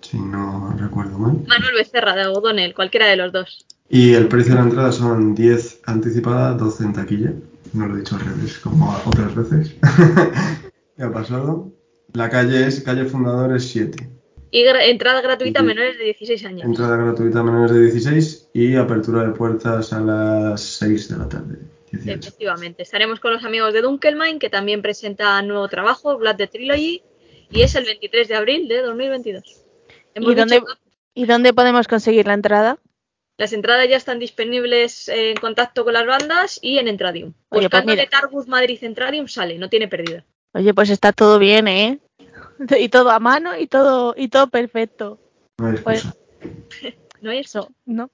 si 0.00 0.18
no 0.18 0.74
recuerdo 0.78 1.18
mal. 1.18 1.44
Manuel 1.46 1.74
Becerra 1.76 2.14
de 2.14 2.26
O'Donnell, 2.26 2.74
cualquiera 2.74 3.06
de 3.06 3.16
los 3.16 3.32
dos. 3.32 3.66
Y 3.88 4.14
el 4.14 4.28
precio 4.28 4.54
de 4.54 4.60
la 4.60 4.66
entrada 4.66 4.92
son 4.92 5.34
10 5.34 5.82
anticipada, 5.84 6.54
12 6.54 6.84
en 6.84 6.92
taquilla. 6.94 7.32
No 7.74 7.86
lo 7.86 7.94
he 7.94 7.98
dicho 7.98 8.16
al 8.16 8.22
revés, 8.22 8.58
como 8.58 8.90
otras 9.04 9.34
veces. 9.34 9.74
¿Qué 10.96 11.02
ha 11.02 11.12
pasado? 11.12 11.72
La 12.14 12.28
calle 12.30 12.66
es 12.66 12.80
calle 12.82 13.04
Fundadores 13.04 13.68
7. 13.68 14.08
Y 14.52 14.62
gra- 14.64 14.84
entrada 14.84 15.20
gratuita 15.22 15.60
a 15.60 15.62
menores 15.62 15.96
de 15.98 16.04
16 16.04 16.44
años. 16.44 16.64
Entrada 16.66 16.96
gratuita 16.96 17.40
a 17.40 17.42
menores 17.42 17.72
de 17.72 17.80
16 17.80 18.50
y 18.52 18.76
apertura 18.76 19.24
de 19.24 19.30
puertas 19.30 19.92
a 19.92 20.00
las 20.00 20.60
6 20.60 21.08
de 21.08 21.16
la 21.18 21.28
tarde. 21.28 21.58
18. 21.90 22.18
Efectivamente, 22.20 22.82
estaremos 22.82 23.18
con 23.18 23.32
los 23.32 23.44
amigos 23.44 23.72
de 23.72 23.80
Dunkelmine, 23.82 24.38
que 24.38 24.50
también 24.50 24.82
presenta 24.82 25.40
nuevo 25.42 25.66
trabajo, 25.68 26.16
Blood 26.18 26.36
the 26.36 26.46
Trilogy, 26.46 27.02
y 27.50 27.62
es 27.62 27.74
el 27.74 27.84
23 27.84 28.28
de 28.28 28.34
abril 28.36 28.68
de 28.68 28.82
2022. 28.82 29.64
Hemos 30.14 30.32
¿Y 30.32 30.34
dónde, 30.34 30.54
dicho- 30.56 30.66
¿Y 31.14 31.24
dónde 31.26 31.52
podemos 31.54 31.88
conseguir 31.88 32.26
la 32.26 32.34
entrada? 32.34 32.78
Las 33.38 33.52
entradas 33.54 33.88
ya 33.88 33.96
están 33.96 34.18
disponibles 34.18 35.08
en 35.08 35.36
contacto 35.36 35.84
con 35.84 35.94
las 35.94 36.06
bandas 36.06 36.58
y 36.62 36.78
en 36.78 36.88
Entradium. 36.88 37.28
Oye, 37.30 37.34
pues 37.48 37.64
Buscando 37.64 37.92
mira. 37.92 38.02
Letargus 38.04 38.46
Madrid 38.46 38.78
Entradium 38.84 39.26
sale, 39.28 39.58
no 39.58 39.68
tiene 39.70 39.88
pérdida. 39.88 40.24
Oye, 40.54 40.74
pues 40.74 40.90
está 40.90 41.12
todo 41.12 41.38
bien, 41.38 41.66
¿eh? 41.66 41.98
Y 42.78 42.88
todo 42.88 43.10
a 43.10 43.18
mano 43.18 43.56
y 43.58 43.66
todo 43.66 44.14
y 44.16 44.28
todo 44.28 44.48
perfecto. 44.48 45.18
No 45.58 45.68
hay 45.68 45.76
Pues-. 45.78 46.06
No 47.22 47.30
hay 47.30 47.38
eso. 47.38 47.70
¿no? 47.86 48.10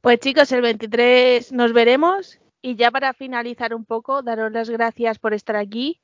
Pues 0.00 0.18
chicos, 0.20 0.50
el 0.52 0.62
23 0.62 1.52
nos 1.52 1.72
veremos 1.72 2.40
y 2.60 2.76
ya 2.76 2.90
para 2.90 3.14
finalizar 3.14 3.74
un 3.74 3.84
poco, 3.84 4.22
daros 4.22 4.50
las 4.52 4.68
gracias 4.68 5.18
por 5.18 5.32
estar 5.32 5.56
aquí 5.56 6.00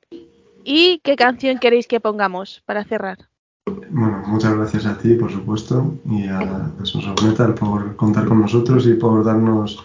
y 0.63 0.99
qué 1.03 1.15
canción 1.15 1.59
queréis 1.59 1.87
que 1.87 1.99
pongamos 1.99 2.63
para 2.65 2.83
cerrar. 2.85 3.17
Bueno, 3.65 4.23
muchas 4.27 4.55
gracias 4.55 4.85
a 4.85 4.97
ti, 4.97 5.15
por 5.15 5.31
supuesto, 5.31 5.95
y 6.09 6.27
a 6.27 6.71
Sosos 6.83 7.23
Metal 7.23 7.53
por 7.55 7.95
contar 7.95 8.25
con 8.25 8.41
nosotros 8.41 8.85
y 8.87 8.93
por 8.93 9.23
darnos 9.23 9.83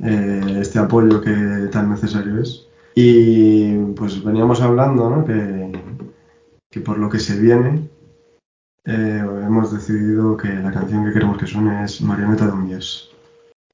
eh, 0.00 0.58
este 0.60 0.78
apoyo 0.78 1.20
que 1.20 1.68
tan 1.70 1.90
necesario 1.90 2.40
es. 2.40 2.66
Y 2.94 3.74
pues 3.96 4.22
veníamos 4.22 4.60
hablando, 4.60 5.10
¿no? 5.10 5.24
Que, 5.24 5.32
que 6.74 6.80
por 6.80 6.98
lo 6.98 7.08
que 7.08 7.20
se 7.20 7.38
viene, 7.38 7.88
eh, 8.84 9.22
hemos 9.22 9.72
decidido 9.72 10.36
que 10.36 10.48
la 10.48 10.72
canción 10.72 11.04
que 11.04 11.12
queremos 11.12 11.38
que 11.38 11.46
suene 11.46 11.84
es 11.84 12.00
Marioneta 12.00 12.46
de 12.46 12.52
un 12.52 12.68
Dios. 12.68 13.14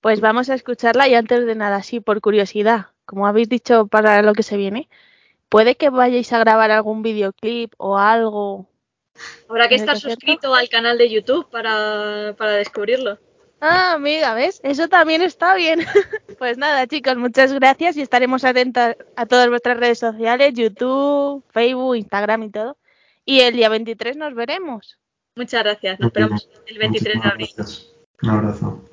Pues 0.03 0.21
vamos 0.21 0.51
a 0.51 0.55
escucharla 0.55 1.09
y 1.09 1.15
antes 1.15 1.47
de 1.47 1.55
nada, 1.55 1.83
sí, 1.83 2.01
por 2.01 2.21
curiosidad, 2.21 2.89
como 3.07 3.27
habéis 3.27 3.49
dicho 3.49 3.87
para 3.87 4.21
lo 4.21 4.35
que 4.35 4.43
se 4.43 4.59
viene, 4.59 4.91
¿puede 5.49 5.77
que 5.77 5.89
vayáis 5.89 6.31
a 6.35 6.41
grabar 6.41 6.71
algún 6.71 7.01
videoclip 7.01 7.73
o 7.79 7.97
algo? 7.97 8.67
Habrá 9.49 9.67
que 9.71 9.77
estar 9.77 9.99
suscrito 9.99 10.55
al 10.55 10.69
canal 10.69 10.99
de 10.99 11.09
YouTube 11.09 11.49
para, 11.49 12.35
para 12.37 12.53
descubrirlo. 12.53 13.19
Ah, 13.63 13.95
amiga, 13.95 14.35
¿ves? 14.35 14.61
Eso 14.63 14.89
también 14.89 15.23
está 15.23 15.55
bien. 15.55 15.81
pues 16.39 16.59
nada, 16.59 16.87
chicos, 16.87 17.17
muchas 17.17 17.51
gracias 17.55 17.97
y 17.97 18.03
estaremos 18.03 18.45
atentos 18.45 18.95
a 19.17 19.25
todas 19.25 19.49
vuestras 19.49 19.79
redes 19.79 19.99
sociales, 19.99 20.53
YouTube, 20.53 21.43
Facebook, 21.51 21.97
Instagram 21.97 22.43
y 22.43 22.51
todo. 22.51 22.77
Y 23.31 23.43
el 23.43 23.55
día 23.55 23.69
23 23.69 24.17
nos 24.17 24.35
veremos. 24.35 24.99
Muchas 25.37 25.63
gracias. 25.63 26.01
Nos 26.01 26.09
esperamos 26.09 26.49
el 26.67 26.79
23 26.79 27.23
de 27.23 27.29
abril. 27.29 27.49
Gracias. 27.57 27.93
Un 28.23 28.31
abrazo. 28.31 28.85